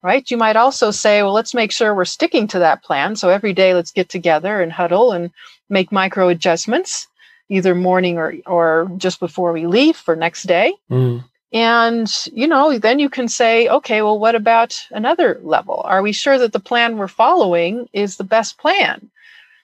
right? 0.03 0.29
You 0.29 0.37
might 0.37 0.57
also 0.57 0.91
say, 0.91 1.23
well, 1.23 1.33
let's 1.33 1.55
make 1.55 1.71
sure 1.71 1.95
we're 1.95 2.05
sticking 2.05 2.45
to 2.49 2.59
that 2.59 2.83
plan. 2.83 3.15
So 3.15 3.29
every 3.29 3.53
day, 3.53 3.73
let's 3.73 3.91
get 3.91 4.09
together 4.09 4.61
and 4.61 4.71
huddle 4.71 5.11
and 5.11 5.31
make 5.69 5.91
micro 5.91 6.27
adjustments, 6.27 7.07
either 7.49 7.73
morning 7.73 8.19
or, 8.19 8.35
or 8.45 8.91
just 8.97 9.19
before 9.19 9.53
we 9.53 9.65
leave 9.65 9.95
for 9.95 10.15
next 10.15 10.43
day. 10.43 10.75
Mm. 10.91 11.23
And, 11.53 12.11
you 12.33 12.47
know, 12.47 12.77
then 12.77 12.99
you 12.99 13.09
can 13.09 13.27
say, 13.27 13.69
okay, 13.69 14.01
well, 14.01 14.19
what 14.19 14.35
about 14.35 14.85
another 14.91 15.39
level? 15.41 15.81
Are 15.85 16.01
we 16.01 16.11
sure 16.11 16.37
that 16.37 16.51
the 16.51 16.59
plan 16.59 16.97
we're 16.97 17.07
following 17.07 17.87
is 17.93 18.17
the 18.17 18.25
best 18.25 18.57
plan? 18.57 19.09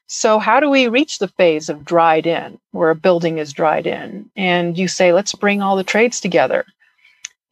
So, 0.07 0.39
how 0.39 0.59
do 0.59 0.69
we 0.69 0.87
reach 0.87 1.19
the 1.19 1.27
phase 1.27 1.69
of 1.69 1.85
dried 1.85 2.25
in, 2.25 2.59
where 2.71 2.89
a 2.89 2.95
building 2.95 3.37
is 3.37 3.51
dried 3.51 3.87
in? 3.87 4.29
And 4.35 4.77
you 4.77 4.87
say, 4.87 5.11
let's 5.11 5.33
bring 5.33 5.61
all 5.61 5.75
the 5.75 5.83
trades 5.83 6.19
together 6.19 6.65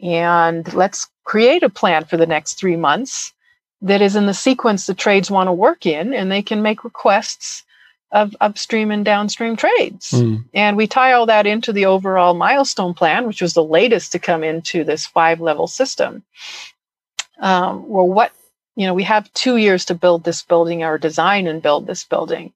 and 0.02 0.72
let's 0.74 1.08
create 1.24 1.64
a 1.64 1.70
plan 1.70 2.06
for 2.06 2.18
the 2.18 2.26
next 2.26 2.54
three 2.56 2.76
months 2.76 3.34
that 3.82 4.02
is 4.02 4.16
in 4.16 4.26
the 4.26 4.34
sequence 4.34 4.86
the 4.86 4.94
trades 4.94 5.32
want 5.32 5.48
to 5.48 5.54
work 5.54 5.86
in, 5.86 6.14
and 6.14 6.32
they 6.32 6.42
can 6.42 6.62
make 6.62 6.84
requests 6.84 7.64
of 8.12 8.36
upstream 8.42 8.92
and 8.92 9.06
downstream 9.06 9.56
trades. 9.56 10.12
Mm. 10.12 10.44
And 10.54 10.76
we 10.76 10.88
tie 10.88 11.14
all 11.14 11.26
that 11.28 11.48
into 11.48 11.72
the 11.72 11.86
overall 11.86 12.34
milestone 12.34 12.94
plan, 12.94 13.26
which 13.26 13.42
was 13.42 13.54
the 13.54 13.64
latest 13.64 14.12
to 14.12 14.20
come 14.20 14.44
into 14.44 14.84
this 14.84 15.06
five 15.06 15.40
level 15.40 15.68
system. 15.68 16.24
Um, 17.40 17.88
well, 17.88 18.08
what, 18.08 18.32
you 18.76 18.86
know, 18.86 18.94
we 18.94 19.04
have 19.04 19.34
two 19.34 19.58
years 19.58 19.86
to 19.86 19.96
build 19.96 20.24
this 20.24 20.42
building 20.42 20.84
or 20.84 20.98
design 20.98 21.48
and 21.48 21.62
build 21.62 21.88
this 21.88 22.04
building. 22.04 22.52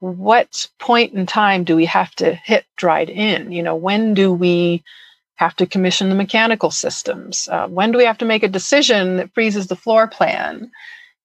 What 0.00 0.68
point 0.78 1.14
in 1.14 1.26
time 1.26 1.64
do 1.64 1.76
we 1.76 1.86
have 1.86 2.14
to 2.16 2.34
hit 2.34 2.64
dried 2.76 3.10
in? 3.10 3.52
You 3.52 3.62
know, 3.62 3.76
when 3.76 4.14
do 4.14 4.32
we 4.32 4.82
have 5.36 5.54
to 5.56 5.66
commission 5.66 6.08
the 6.08 6.14
mechanical 6.14 6.70
systems? 6.70 7.48
Uh, 7.48 7.68
when 7.68 7.92
do 7.92 7.98
we 7.98 8.04
have 8.04 8.18
to 8.18 8.24
make 8.24 8.42
a 8.42 8.48
decision 8.48 9.18
that 9.18 9.32
freezes 9.34 9.68
the 9.68 9.76
floor 9.76 10.08
plan? 10.08 10.70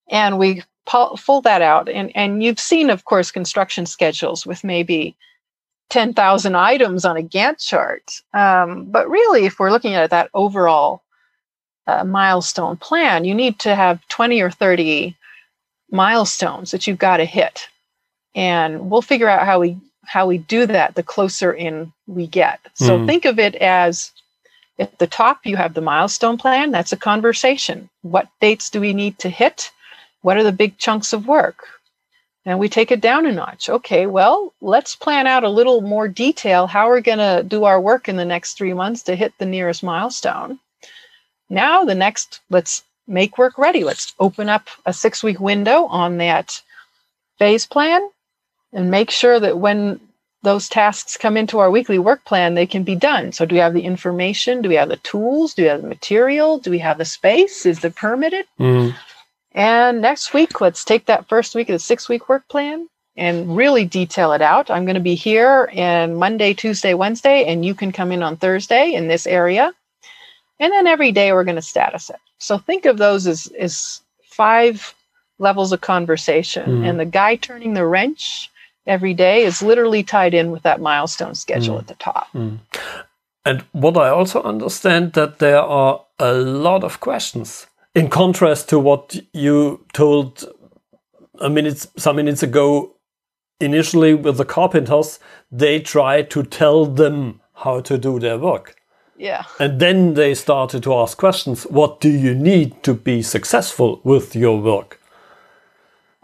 And 0.10 0.38
we 0.38 0.63
pull, 0.85 1.41
that 1.41 1.61
out. 1.61 1.89
And, 1.89 2.11
and 2.15 2.43
you've 2.43 2.59
seen, 2.59 2.89
of 2.89 3.05
course, 3.05 3.31
construction 3.31 3.85
schedules 3.85 4.45
with 4.45 4.63
maybe 4.63 5.15
10,000 5.89 6.55
items 6.55 7.05
on 7.05 7.17
a 7.17 7.21
Gantt 7.21 7.65
chart. 7.65 8.21
Um, 8.33 8.85
but 8.85 9.09
really, 9.09 9.45
if 9.45 9.59
we're 9.59 9.71
looking 9.71 9.93
at 9.93 10.09
that 10.09 10.29
overall 10.33 11.03
uh, 11.87 12.03
milestone 12.03 12.77
plan, 12.77 13.25
you 13.25 13.35
need 13.35 13.59
to 13.59 13.75
have 13.75 14.05
20 14.07 14.41
or 14.41 14.51
30 14.51 15.15
milestones 15.91 16.71
that 16.71 16.87
you've 16.87 16.97
got 16.97 17.17
to 17.17 17.25
hit. 17.25 17.67
And 18.33 18.89
we'll 18.89 19.01
figure 19.01 19.29
out 19.29 19.45
how 19.45 19.59
we 19.59 19.77
how 20.07 20.27
we 20.27 20.37
do 20.37 20.67
that 20.67 20.93
the 20.93 21.01
closer 21.01 21.51
in 21.51 21.91
we 22.05 22.27
get. 22.27 22.59
So 22.75 22.99
mm. 22.99 23.07
think 23.07 23.25
of 23.25 23.39
it 23.39 23.55
as 23.55 24.11
at 24.77 24.99
the 24.99 25.07
top 25.07 25.45
you 25.45 25.55
have 25.55 25.73
the 25.73 25.81
milestone 25.81 26.37
plan, 26.37 26.71
that's 26.71 26.91
a 26.91 26.97
conversation. 26.97 27.89
What 28.01 28.27
dates 28.41 28.69
do 28.69 28.81
we 28.81 28.93
need 28.93 29.17
to 29.19 29.29
hit? 29.29 29.71
What 30.25 30.38
are 30.38 30.44
the 30.44 30.51
big 30.51 30.79
chunks 30.79 31.13
of 31.13 31.27
work? 31.27 31.67
And 32.48 32.58
we 32.58 32.67
take 32.67 32.91
it 32.91 33.00
down 33.00 33.27
a 33.27 33.32
notch. 33.32 33.70
Okay, 33.70 34.08
well, 34.08 34.55
let's 34.60 34.96
plan 34.96 35.27
out 35.27 35.44
a 35.44 35.50
little 35.50 35.82
more 35.82 36.08
detail 36.08 36.65
how 36.65 36.88
we're 36.88 37.01
going 37.01 37.20
to 37.20 37.44
do 37.48 37.65
our 37.65 37.79
work 37.79 38.10
in 38.10 38.15
the 38.15 38.25
next 38.25 38.53
three 38.53 38.74
months 38.74 39.03
to 39.03 39.15
hit 39.15 39.34
the 39.38 39.46
nearest 39.46 39.84
milestone. 39.84 40.58
Now, 41.48 41.86
the 41.86 41.94
next, 41.94 42.39
let's 42.50 42.82
make 43.08 43.38
work 43.38 43.60
ready. 43.60 43.84
Let's 43.84 44.15
open 44.20 44.50
up 44.50 44.67
a 44.88 44.94
six 44.94 45.22
week 45.22 45.39
window 45.39 45.86
on 45.86 46.17
that 46.17 46.60
phase 47.38 47.67
plan 47.67 48.01
and 48.74 48.89
make 48.89 49.12
sure 49.12 49.39
that 49.39 49.60
when 49.60 50.00
those 50.41 50.67
tasks 50.67 51.17
come 51.17 51.38
into 51.38 51.60
our 51.60 51.70
weekly 51.70 52.00
work 52.00 52.25
plan, 52.25 52.55
they 52.55 52.65
can 52.65 52.82
be 52.82 52.96
done. 52.96 53.32
So, 53.32 53.46
do 53.46 53.53
we 53.53 53.60
have 53.60 53.75
the 53.75 53.86
information? 53.86 54.63
Do 54.63 54.70
we 54.70 54.75
have 54.75 54.89
the 54.89 54.98
tools? 54.98 55.53
Do 55.53 55.62
we 55.62 55.67
have 55.67 55.84
the 55.84 55.88
material? 55.88 56.58
Do 56.58 56.72
we 56.72 56.79
have 56.79 56.98
the 56.98 57.05
space? 57.05 57.67
Is 57.67 57.86
it 57.86 57.96
permitted? 57.96 58.48
Mm. 58.60 58.96
And 59.55 60.01
next 60.01 60.33
week, 60.33 60.59
let's 60.59 60.83
take 60.83 61.05
that 61.05 61.29
first 61.29 61.55
week 61.55 61.69
of 61.69 61.74
the 61.74 61.79
six 61.79 62.09
week 62.09 62.27
work 62.27 62.47
plan 62.50 62.89
and 63.15 63.55
really 63.55 63.85
detail 63.85 64.33
it 64.33 64.41
out. 64.41 64.69
I'm 64.69 64.83
going 64.83 64.95
to 64.95 65.00
be 65.01 65.15
here 65.15 65.69
in 65.71 66.15
Monday, 66.15 66.53
Tuesday, 66.53 66.93
Wednesday, 66.93 67.45
and 67.45 67.65
you 67.65 67.74
can 67.74 67.93
come 67.93 68.12
in 68.12 68.21
on 68.21 68.35
Thursday 68.35 68.93
in 68.93 69.07
this 69.07 69.25
area. 69.25 69.71
And 70.59 70.74
then 70.74 70.88
every 70.88 71.13
day 71.13 71.31
we're 71.31 71.45
going 71.45 71.55
to 71.55 71.62
status 71.62 72.09
it. 72.09 72.19
So 72.38 72.57
think 72.57 72.85
of 72.85 72.97
those 72.97 73.27
as, 73.27 73.47
as 73.57 74.01
five 74.24 74.93
levels 75.39 75.71
of 75.71 75.79
conversation. 75.79 76.81
Mm. 76.81 76.89
And 76.89 77.00
the 77.00 77.05
guy 77.05 77.38
turning 77.38 77.74
the 77.74 77.85
wrench 77.85 78.51
every 78.85 79.13
day 79.13 79.43
is 79.43 79.62
literally 79.62 80.03
tied 80.03 80.33
in 80.33 80.51
with 80.51 80.63
that 80.63 80.81
milestone 80.81 81.35
schedule 81.35 81.75
mm. 81.75 81.79
at 81.79 81.88
the 81.88 81.95
top. 81.95 82.27
Mm. 82.33 82.59
And 83.45 83.63
what 83.71 83.95
I 83.95 84.09
also 84.09 84.41
understand 84.43 85.13
that 85.13 85.39
there 85.39 85.62
are 85.62 86.01
a 86.19 86.33
lot 86.33 86.83
of 86.83 87.00
questions 87.00 87.67
in 87.95 88.09
contrast 88.09 88.69
to 88.69 88.77
what 88.77 89.17
you 89.33 89.85
told 89.93 90.45
a 91.39 91.49
minute, 91.49 91.87
some 91.97 92.17
minutes 92.17 92.43
ago, 92.43 92.95
initially 93.59 94.13
with 94.13 94.37
the 94.37 94.45
carpenters, 94.45 95.19
they 95.51 95.79
try 95.79 96.21
to 96.21 96.43
tell 96.43 96.85
them 96.85 97.41
how 97.53 97.79
to 97.79 97.97
do 97.97 98.19
their 98.19 98.37
work. 98.37 98.75
Yeah. 99.17 99.43
And 99.59 99.79
then 99.79 100.15
they 100.15 100.35
started 100.35 100.83
to 100.83 100.93
ask 100.93 101.17
questions. 101.17 101.63
What 101.63 102.01
do 102.01 102.09
you 102.09 102.35
need 102.35 102.83
to 102.83 102.93
be 102.93 103.21
successful 103.21 104.01
with 104.03 104.35
your 104.35 104.59
work? 104.61 104.99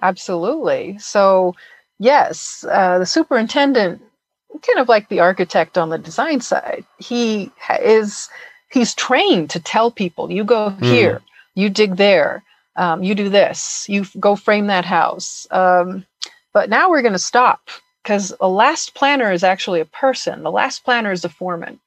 Absolutely. 0.02 0.98
So, 0.98 1.56
yes, 2.00 2.66
uh, 2.70 3.00
the 3.00 3.06
superintendent 3.06 4.02
kind 4.62 4.80
of 4.80 4.90
like 4.90 5.08
the 5.08 5.22
architect 5.22 5.78
on 5.78 5.90
the 5.90 5.98
design 5.98 6.42
side. 6.42 6.84
He 7.00 7.52
is 7.82 8.30
he's 8.70 8.94
trained 8.94 9.50
to 9.52 9.60
tell 9.60 9.92
people, 9.92 10.32
you 10.32 10.44
go 10.44 10.72
mm. 10.72 11.22
You 11.56 11.70
dig 11.70 11.96
there, 11.98 12.44
um, 12.76 13.04
you 13.04 13.16
do 13.16 13.30
this, 13.30 13.86
you 13.90 14.06
go 14.20 14.36
frame 14.36 14.68
that 14.68 14.86
house. 14.86 15.48
Um, 15.52 16.06
but 16.54 16.70
now 16.70 16.90
we're 16.90 17.02
going 17.02 17.14
to 17.14 17.20
stop 17.20 17.70
because 18.04 18.34
a 18.42 18.48
last 18.48 18.94
planner 18.94 19.32
is 19.32 19.44
actually 19.44 19.80
a 19.80 19.86
person. 19.86 20.44
The 20.44 20.52
last 20.52 20.84
planner 20.84 21.12
is 21.12 21.22
the 21.22 21.30
foreman. 21.30 21.80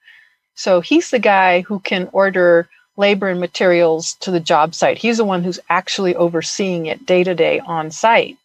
So 0.54 0.80
he's 0.80 1.10
the 1.10 1.18
guy 1.18 1.62
who 1.62 1.80
can 1.80 2.08
order 2.12 2.68
labor 2.96 3.28
and 3.28 3.40
materials 3.40 4.14
to 4.20 4.30
the 4.30 4.40
job 4.40 4.74
site. 4.74 4.98
He's 4.98 5.16
the 5.16 5.24
one 5.24 5.42
who's 5.42 5.60
actually 5.68 6.14
overseeing 6.14 6.86
it 6.86 7.06
day 7.06 7.24
to 7.24 7.34
day 7.34 7.60
on 7.60 7.90
site. 7.90 8.36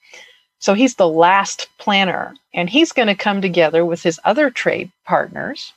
So 0.59 0.73
he's 0.73 0.95
the 0.95 1.07
last 1.07 1.67
planner, 1.77 2.35
and 2.53 2.69
he's 2.69 2.91
going 2.91 3.07
to 3.07 3.15
come 3.15 3.41
together 3.41 3.85
with 3.85 4.03
his 4.03 4.19
other 4.25 4.49
trade 4.49 4.91
partners, 5.05 5.71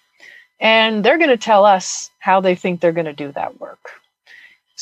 and 0.58 1.04
they're 1.04 1.18
going 1.18 1.30
to 1.30 1.36
tell 1.36 1.64
us 1.64 2.10
how 2.18 2.40
they 2.40 2.56
think 2.56 2.80
they're 2.80 2.92
going 2.92 3.06
to 3.06 3.12
do 3.12 3.30
that 3.32 3.60
work. 3.60 4.01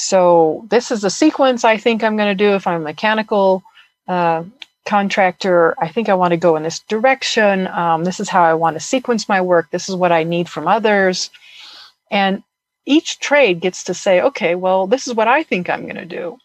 So 0.00 0.66
this 0.70 0.90
is 0.90 1.02
the 1.02 1.10
sequence 1.10 1.64
I 1.64 1.76
think 1.76 2.02
I'm 2.02 2.16
going 2.16 2.36
to 2.36 2.44
do 2.44 2.54
if 2.54 2.66
I'm 2.66 2.80
a 2.80 2.84
mechanical 2.84 3.62
uh, 4.08 4.44
contractor. 4.86 5.74
I 5.78 5.88
think 5.88 6.08
I 6.08 6.14
want 6.14 6.32
to 6.32 6.36
go 6.38 6.56
in 6.56 6.62
this 6.62 6.80
direction. 6.80 7.66
Um, 7.68 8.04
this 8.04 8.18
is 8.18 8.28
how 8.28 8.42
I 8.42 8.54
want 8.54 8.76
to 8.76 8.80
sequence 8.80 9.28
my 9.28 9.40
work. 9.40 9.70
This 9.70 9.88
is 9.88 9.94
what 9.94 10.12
I 10.12 10.24
need 10.24 10.48
from 10.48 10.66
others. 10.66 11.30
And 12.10 12.42
each 12.86 13.20
trade 13.20 13.60
gets 13.60 13.84
to 13.84 13.94
say, 13.94 14.20
okay, 14.22 14.54
well, 14.54 14.86
this 14.86 15.06
is 15.06 15.14
what 15.14 15.28
I 15.28 15.42
think 15.42 15.68
I'm 15.68 15.82
going 15.82 15.96
to 15.96 16.06
do. 16.06 16.38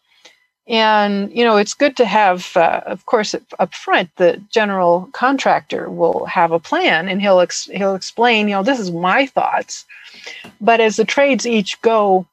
And 0.67 1.31
you 1.31 1.43
know, 1.43 1.57
it's 1.57 1.75
good 1.75 1.95
to 1.97 2.05
have, 2.05 2.57
uh, 2.57 2.81
of 2.85 3.05
course, 3.05 3.35
up 3.59 3.73
front, 3.73 4.09
the 4.17 4.41
general 4.51 5.09
contractor 5.13 5.89
will 5.89 6.25
have 6.25 6.51
a 6.51 6.59
plan, 6.59 7.07
and 7.07 7.21
he'll 7.21 7.39
ex- 7.39 7.69
he'll 7.71 7.93
explain, 7.93 8.47
you 8.47 8.55
know, 8.55 8.63
this 8.63 8.79
is 8.79 8.91
my 8.91 9.27
thoughts. 9.27 9.85
But 10.59 10.79
as 10.81 10.95
the 10.95 11.05
trades 11.05 11.45
each 11.45 11.79
go 11.81 12.25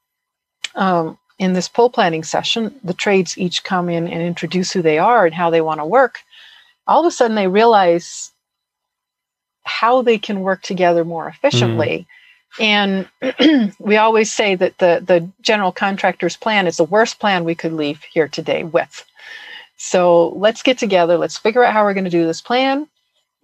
um, 0.74 1.18
in 1.38 1.52
this 1.52 1.68
pull 1.68 1.90
planning 1.90 2.24
session, 2.24 2.74
the 2.84 2.94
trades 2.94 3.36
each 3.38 3.64
come 3.64 3.88
in 3.88 4.06
and 4.06 4.22
introduce 4.22 4.72
who 4.72 4.82
they 4.82 4.98
are 4.98 5.26
and 5.26 5.34
how 5.34 5.50
they 5.50 5.60
want 5.60 5.80
to 5.80 5.86
work. 5.86 6.20
All 6.86 7.00
of 7.00 7.06
a 7.06 7.10
sudden, 7.10 7.34
they 7.34 7.48
realize 7.48 8.32
how 9.64 10.02
they 10.02 10.18
can 10.18 10.40
work 10.40 10.62
together 10.62 11.04
more 11.04 11.28
efficiently. 11.28 12.00
Mm 12.00 12.06
and 12.60 13.08
we 13.78 13.96
always 13.96 14.32
say 14.32 14.54
that 14.54 14.78
the, 14.78 15.02
the 15.04 15.28
general 15.40 15.72
contractor's 15.72 16.36
plan 16.36 16.66
is 16.66 16.76
the 16.76 16.84
worst 16.84 17.18
plan 17.18 17.44
we 17.44 17.54
could 17.54 17.72
leave 17.72 18.02
here 18.04 18.28
today 18.28 18.64
with. 18.64 19.04
So 19.76 20.28
let's 20.30 20.62
get 20.62 20.78
together, 20.78 21.18
let's 21.18 21.38
figure 21.38 21.64
out 21.64 21.72
how 21.72 21.84
we're 21.84 21.94
going 21.94 22.04
to 22.04 22.10
do 22.10 22.26
this 22.26 22.40
plan. 22.40 22.86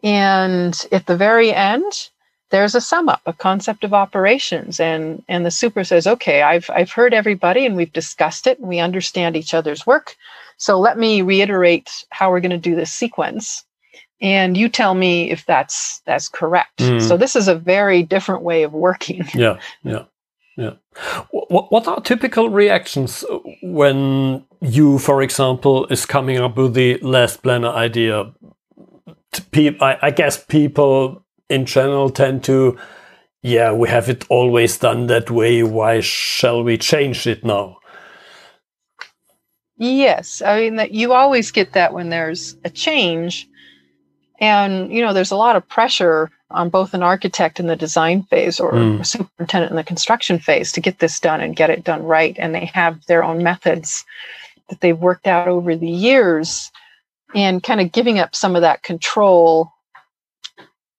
And 0.02 0.78
at 0.92 1.06
the 1.06 1.16
very 1.16 1.52
end, 1.52 2.11
there's 2.50 2.74
a 2.74 2.80
sum 2.80 3.08
up, 3.08 3.20
a 3.26 3.32
concept 3.32 3.84
of 3.84 3.92
operations. 3.92 4.80
And, 4.80 5.22
and 5.28 5.44
the 5.44 5.50
super 5.50 5.84
says, 5.84 6.06
okay, 6.06 6.42
I've, 6.42 6.70
I've 6.70 6.90
heard 6.90 7.12
everybody 7.12 7.66
and 7.66 7.76
we've 7.76 7.92
discussed 7.92 8.46
it 8.46 8.58
and 8.58 8.68
we 8.68 8.78
understand 8.78 9.36
each 9.36 9.54
other's 9.54 9.86
work. 9.86 10.16
So 10.56 10.78
let 10.78 10.98
me 10.98 11.22
reiterate 11.22 12.04
how 12.10 12.30
we're 12.30 12.40
going 12.40 12.50
to 12.50 12.58
do 12.58 12.74
this 12.74 12.92
sequence 12.92 13.64
and 14.20 14.56
you 14.56 14.68
tell 14.68 14.94
me 14.94 15.30
if 15.30 15.46
that's 15.46 16.00
that's 16.00 16.28
correct 16.28 16.78
mm. 16.78 17.00
so 17.00 17.16
this 17.16 17.36
is 17.36 17.48
a 17.48 17.54
very 17.54 18.02
different 18.02 18.42
way 18.42 18.62
of 18.62 18.72
working 18.72 19.24
yeah 19.34 19.58
yeah 19.84 20.04
yeah 20.56 20.72
what, 21.30 21.70
what 21.70 21.86
are 21.86 22.00
typical 22.00 22.50
reactions 22.50 23.24
when 23.62 24.44
you 24.60 24.98
for 24.98 25.22
example 25.22 25.86
is 25.86 26.04
coming 26.04 26.38
up 26.38 26.56
with 26.56 26.74
the 26.74 26.98
last 26.98 27.42
planner 27.42 27.68
idea 27.68 28.32
I, 29.54 29.98
I 30.02 30.10
guess 30.10 30.42
people 30.42 31.22
in 31.48 31.64
general 31.64 32.10
tend 32.10 32.44
to 32.44 32.78
yeah 33.42 33.72
we 33.72 33.88
have 33.88 34.08
it 34.08 34.24
always 34.28 34.78
done 34.78 35.06
that 35.06 35.30
way 35.30 35.62
why 35.62 36.00
shall 36.00 36.62
we 36.62 36.76
change 36.76 37.26
it 37.26 37.44
now 37.44 37.78
yes 39.76 40.42
i 40.42 40.60
mean 40.60 40.76
that 40.76 40.92
you 40.92 41.12
always 41.12 41.50
get 41.50 41.72
that 41.72 41.92
when 41.92 42.10
there's 42.10 42.56
a 42.64 42.70
change 42.70 43.48
and, 44.40 44.92
you 44.92 45.02
know, 45.02 45.12
there's 45.12 45.30
a 45.30 45.37
lot 45.37 45.56
of 45.56 45.68
pressure 45.68 46.30
on 46.50 46.70
both 46.70 46.94
an 46.94 47.02
architect 47.02 47.61
in 47.61 47.66
the 47.66 47.76
design 47.76 48.22
phase 48.24 48.61
or 48.61 48.72
mm. 48.72 49.00
a 49.00 49.04
superintendent 49.04 49.70
in 49.70 49.76
the 49.76 49.84
construction 49.84 50.38
phase 50.38 50.72
to 50.72 50.80
get 50.80 51.00
this 51.00 51.18
done 51.20 51.40
and 51.40 51.56
get 51.56 51.70
it 51.70 51.84
done 51.84 52.04
right. 52.04 52.37
And 52.38 52.54
they 52.54 52.66
have 52.66 53.04
their 53.06 53.24
own 53.24 53.42
methods 53.42 54.04
that 54.68 54.80
they've 54.80 54.98
worked 54.98 55.26
out 55.26 55.48
over 55.48 55.76
the 55.76 55.90
years. 55.90 56.70
And 57.34 57.62
kind 57.62 57.80
of 57.80 57.92
giving 57.92 58.18
up 58.18 58.34
some 58.34 58.56
of 58.56 58.62
that 58.62 58.82
control 58.82 59.70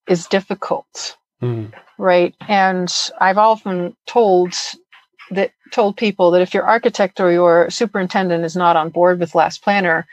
is 0.10 0.28
difficult. 0.28 1.16
Mm. 1.42 1.72
Right. 1.98 2.36
And 2.48 2.94
I've 3.22 3.38
often 3.38 3.96
told 4.06 4.54
that 5.32 5.52
told 5.72 5.96
people 5.96 6.32
that 6.32 6.42
if 6.42 6.54
your 6.54 6.64
architect 6.64 7.20
or 7.20 7.32
your 7.32 7.70
superintendent 7.70 8.44
is 8.44 8.56
not 8.56 8.76
on 8.76 8.90
board 8.90 9.20
with 9.20 9.36
last 9.36 9.62
planner, 9.64 10.08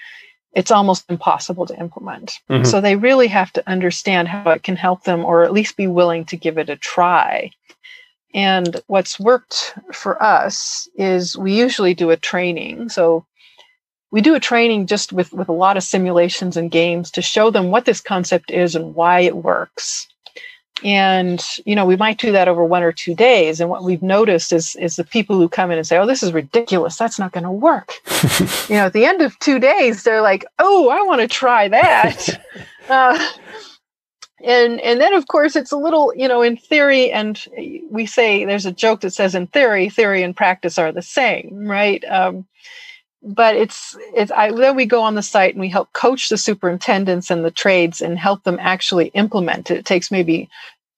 it's 0.53 0.71
almost 0.71 1.05
impossible 1.11 1.67
to 1.67 1.79
implement. 1.79 2.39
Mm-hmm. 2.51 2.65
So 2.65 2.81
they 2.81 2.97
really 2.97 3.29
have 3.29 3.53
to 3.55 3.69
understand 3.69 4.29
how 4.29 4.51
it 4.51 4.63
can 4.63 4.77
help 4.77 5.05
them 5.05 5.25
or 5.25 5.43
at 5.43 5.53
least 5.53 5.77
be 5.77 5.87
willing 5.87 6.25
to 6.27 6.37
give 6.37 6.59
it 6.59 6.69
a 6.69 6.77
try. 6.77 7.51
And 8.35 8.81
what's 8.87 9.19
worked 9.19 9.75
for 9.93 10.23
us 10.23 10.89
is 10.97 11.39
we 11.39 11.57
usually 11.57 11.95
do 11.95 12.11
a 12.11 12.17
training. 12.17 12.91
So 12.91 13.25
we 14.17 14.23
do 14.23 14.35
a 14.35 14.41
training 14.41 14.87
just 14.87 15.13
with, 15.13 15.31
with 15.35 15.47
a 15.47 15.53
lot 15.53 15.77
of 15.77 15.83
simulations 15.83 16.57
and 16.57 16.71
games 16.71 17.11
to 17.11 17.21
show 17.21 17.51
them 17.51 17.71
what 17.71 17.85
this 17.85 18.01
concept 18.01 18.51
is 18.51 18.75
and 18.75 18.95
why 18.95 19.21
it 19.21 19.37
works. 19.37 20.09
And 20.83 21.45
you 21.67 21.77
know 21.77 21.85
we 21.85 21.97
might 21.97 22.17
do 22.17 22.33
that 22.33 22.49
over 22.49 22.65
one 22.65 22.83
or 22.83 22.93
two 22.93 23.15
days. 23.15 23.61
And 23.61 23.69
what 23.69 23.85
we've 23.85 24.03
noticed 24.03 24.55
is 24.55 24.75
is 24.77 24.97
the 24.97 25.05
people 25.05 25.37
who 25.37 25.51
come 25.51 25.71
in 25.71 25.77
and 25.77 25.87
say 25.87 25.99
oh 25.99 26.07
this 26.07 26.23
is 26.23 26.33
ridiculous. 26.33 26.97
That's 26.97 27.19
not 27.19 27.33
going 27.33 27.45
to 27.45 27.51
work. 27.51 27.93
You 28.71 28.77
know 28.77 28.87
at 28.87 28.95
the 28.95 29.05
end 29.05 29.21
of 29.21 29.39
two 29.39 29.59
days 29.59 30.03
they're 30.03 30.23
like 30.23 30.47
oh 30.59 30.89
i 30.89 31.03
want 31.03 31.21
to 31.21 31.29
try 31.29 31.69
that. 31.69 32.43
Uh, 32.89 33.19
and 34.45 34.81
and 34.81 35.01
then 35.01 35.13
of 35.13 35.27
course 35.27 35.57
it's 35.57 35.73
a 35.73 35.77
little 35.77 36.13
you 36.15 36.29
know 36.29 36.41
in 36.41 36.57
theory 36.57 37.11
and 37.11 37.45
we 37.91 38.07
say 38.07 38.45
there's 38.45 38.65
a 38.65 38.71
joke 38.71 39.01
that 39.01 39.11
says 39.11 39.35
in 39.35 39.49
theory 39.49 39.89
theory 39.89 40.23
and 40.23 40.37
practice 40.37 40.79
are 40.79 40.93
the 40.93 41.03
same 41.03 41.67
right? 41.67 42.05
Um, 42.05 42.47
but 43.23 43.57
it's 43.57 43.97
it's 44.15 44.31
I, 44.31 44.53
then 44.53 44.77
we 44.77 44.87
go 44.87 45.03
on 45.03 45.15
the 45.15 45.23
site 45.23 45.55
and 45.55 45.61
we 45.61 45.69
help 45.69 45.93
coach 45.93 46.29
the 46.29 46.39
superintendents 46.39 47.31
and 47.31 47.45
the 47.45 47.51
trades 47.51 48.01
and 48.01 48.19
help 48.19 48.45
them 48.45 48.59
actually 48.61 49.09
implement 49.09 49.71
it. 49.71 49.79
It 49.79 49.85
takes 49.85 50.11
maybe 50.11 50.49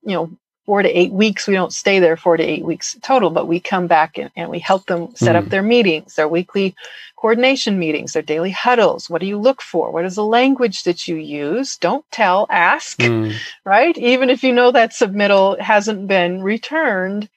you 0.03 0.15
know 0.15 0.31
four 0.69 0.83
to 0.83 0.89
eight 0.91 1.13
weeks. 1.13 1.49
We 1.49 1.55
don't 1.55 1.73
stay 1.73 1.99
there 1.99 2.19
four 2.19 2.37
to 2.37 2.43
eight 2.43 2.63
weeks 2.63 2.95
total, 3.01 3.31
but 3.31 3.49
we 3.49 3.59
come 3.59 3.87
back 3.87 4.19
and, 4.19 4.31
and 4.37 4.51
we 4.51 4.59
help 4.59 4.85
them 4.85 5.15
set 5.17 5.35
mm. 5.35 5.39
up 5.39 5.49
their 5.49 5.63
meetings, 5.63 6.15
their 6.15 6.29
weekly 6.29 6.77
coordination 7.17 7.79
meetings, 7.79 8.13
their 8.13 8.23
daily 8.23 8.51
huddles. 8.51 9.09
What 9.09 9.23
do 9.23 9.27
you 9.27 9.39
look 9.39 9.63
for? 9.63 9.91
What 9.91 10.05
is 10.05 10.17
the 10.17 10.25
language 10.25 10.83
that 10.83 11.09
you 11.09 11.17
use? 11.17 11.79
Don't 11.79 12.05
tell, 12.11 12.47
ask, 12.51 12.99
mm. 12.99 13.35
right? 13.65 13.97
Even 13.97 14.29
if 14.29 14.45
you 14.45 14.53
know 14.53 14.71
that 14.71 14.91
submittal 14.91 15.59
hasn't 15.59 16.07
been 16.07 16.43
returned, 16.43 17.31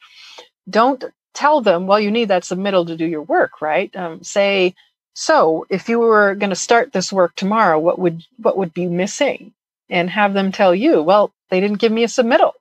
don't 0.69 1.01
tell 1.33 1.61
them, 1.61 1.87
well, 1.87 1.99
you 1.99 2.11
need 2.11 2.29
that 2.29 2.43
submittal 2.43 2.87
to 2.87 2.97
do 2.97 3.05
your 3.05 3.21
work, 3.23 3.61
right? 3.61 3.95
Um, 3.95 4.23
say, 4.23 4.75
so 5.13 5.65
if 5.69 5.89
you 5.89 5.99
were 5.99 6.35
going 6.35 6.49
to 6.51 6.55
start 6.55 6.93
this 6.93 7.11
work 7.11 7.35
tomorrow, 7.35 7.79
what 7.79 7.99
would 7.99 8.23
what 8.37 8.57
would 8.57 8.73
be 8.73 8.87
missing? 8.87 9.53
And 9.89 10.09
have 10.09 10.33
them 10.33 10.51
tell 10.51 10.73
you, 10.73 11.01
well, 11.01 11.33
they 11.49 11.59
didn't 11.59 11.79
give 11.79 11.91
me 11.91 12.03
a 12.03 12.07
submittal. 12.07 12.53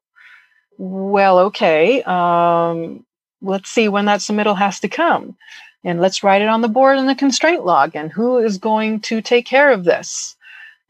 Well, 0.78 1.38
okay. 1.40 2.02
Um, 2.02 3.04
let's 3.40 3.70
see 3.70 3.88
when 3.88 4.06
that 4.06 4.20
submittal 4.20 4.58
has 4.58 4.80
to 4.80 4.88
come. 4.88 5.36
And 5.84 6.00
let's 6.00 6.24
write 6.24 6.42
it 6.42 6.48
on 6.48 6.60
the 6.60 6.68
board 6.68 6.98
in 6.98 7.06
the 7.06 7.14
constraint 7.14 7.64
log. 7.64 7.94
And 7.94 8.10
who 8.10 8.38
is 8.38 8.58
going 8.58 9.00
to 9.02 9.22
take 9.22 9.46
care 9.46 9.70
of 9.70 9.84
this? 9.84 10.36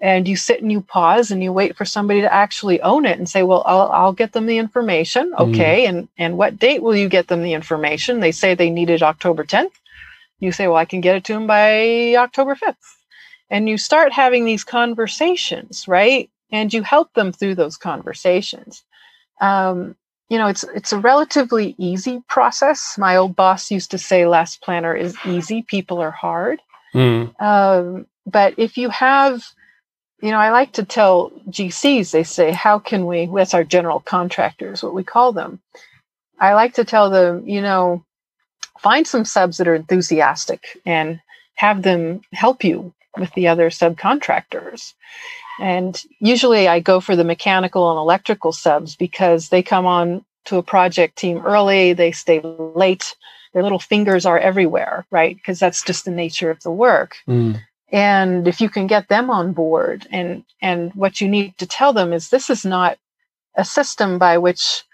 And 0.00 0.26
you 0.26 0.36
sit 0.36 0.62
and 0.62 0.72
you 0.72 0.80
pause 0.80 1.30
and 1.30 1.42
you 1.42 1.52
wait 1.52 1.76
for 1.76 1.84
somebody 1.84 2.22
to 2.22 2.32
actually 2.32 2.80
own 2.82 3.04
it 3.04 3.18
and 3.18 3.28
say 3.28 3.42
well 3.42 3.62
i'll, 3.66 3.90
I'll 3.92 4.12
get 4.12 4.32
them 4.32 4.46
the 4.46 4.58
information. 4.58 5.32
Mm. 5.32 5.48
okay 5.48 5.84
mm. 5.84 5.88
and 5.88 6.08
and 6.18 6.38
what 6.38 6.58
date 6.58 6.82
will 6.82 6.96
you 6.96 7.08
get 7.08 7.28
them 7.28 7.42
the 7.42 7.54
information? 7.54 8.20
They 8.20 8.32
say 8.32 8.54
they 8.54 8.70
need 8.70 8.90
it 8.90 9.02
october 9.02 9.44
10th 9.44 9.72
you 10.38 10.52
say 10.52 10.66
well 10.66 10.76
i 10.76 10.84
can 10.84 11.00
get 11.00 11.16
it 11.16 11.24
to 11.24 11.34
them 11.34 11.46
by 11.46 12.14
october 12.16 12.54
5th 12.54 12.76
and 13.50 13.68
you 13.68 13.76
start 13.76 14.12
having 14.12 14.44
these 14.44 14.64
conversations 14.64 15.86
right? 15.88 16.30
And 16.52 16.72
you 16.72 16.82
help 16.82 17.12
them 17.14 17.32
through 17.32 17.54
those 17.56 17.76
conversations. 17.76 18.82
Um, 19.40 19.96
you 20.28 20.38
know 20.38 20.46
it's 20.46 20.64
it's 20.74 20.92
a 20.92 20.98
relatively 20.98 21.74
easy 21.76 22.22
process. 22.28 22.96
My 22.96 23.16
old 23.16 23.34
boss 23.34 23.70
used 23.70 23.90
to 23.90 23.98
say 23.98 24.26
last 24.26 24.62
planner 24.62 24.94
is 24.94 25.16
easy. 25.26 25.62
People 25.62 26.00
are 26.00 26.12
hard. 26.12 26.60
Mm. 26.94 27.40
um, 27.40 28.06
but 28.26 28.54
if 28.56 28.76
you 28.76 28.88
have 28.90 29.44
you 30.22 30.30
know, 30.30 30.38
I 30.38 30.50
like 30.50 30.72
to 30.72 30.84
tell 30.84 31.30
GCs, 31.48 32.10
they 32.10 32.24
say, 32.24 32.52
how 32.52 32.78
can 32.78 33.06
we, 33.06 33.26
that's 33.34 33.54
our 33.54 33.64
general 33.64 34.00
contractors, 34.00 34.82
what 34.82 34.94
we 34.94 35.04
call 35.04 35.32
them. 35.32 35.60
I 36.38 36.54
like 36.54 36.74
to 36.74 36.84
tell 36.84 37.10
them, 37.10 37.46
you 37.48 37.60
know, 37.60 38.04
find 38.78 39.06
some 39.06 39.24
subs 39.24 39.58
that 39.58 39.68
are 39.68 39.74
enthusiastic 39.74 40.80
and 40.86 41.20
have 41.54 41.82
them 41.82 42.22
help 42.32 42.64
you 42.64 42.92
with 43.18 43.32
the 43.34 43.48
other 43.48 43.70
subcontractors. 43.70 44.94
And 45.60 46.02
usually 46.20 46.68
I 46.68 46.80
go 46.80 47.00
for 47.00 47.16
the 47.16 47.24
mechanical 47.24 47.90
and 47.90 47.98
electrical 47.98 48.52
subs 48.52 48.96
because 48.96 49.48
they 49.48 49.62
come 49.62 49.84
on 49.86 50.24
to 50.46 50.56
a 50.56 50.62
project 50.62 51.16
team 51.16 51.38
early, 51.44 51.92
they 51.92 52.12
stay 52.12 52.40
late, 52.40 53.14
their 53.52 53.62
little 53.62 53.78
fingers 53.78 54.24
are 54.24 54.38
everywhere, 54.38 55.04
right? 55.10 55.36
Because 55.36 55.58
that's 55.58 55.82
just 55.82 56.04
the 56.04 56.10
nature 56.10 56.50
of 56.50 56.62
the 56.62 56.70
work. 56.70 57.16
Mm. 57.28 57.60
And 57.92 58.46
if 58.46 58.60
you 58.60 58.68
can 58.68 58.86
get 58.86 59.08
them 59.08 59.30
on 59.30 59.52
board 59.52 60.06
and 60.10 60.44
and 60.62 60.92
what 60.94 61.20
you 61.20 61.28
need 61.28 61.58
to 61.58 61.66
tell 61.66 61.92
them 61.92 62.12
is 62.12 62.30
this 62.30 62.50
is 62.50 62.64
not 62.64 62.98
a 63.56 63.64
system 63.64 64.18
by 64.18 64.38
which 64.38 64.84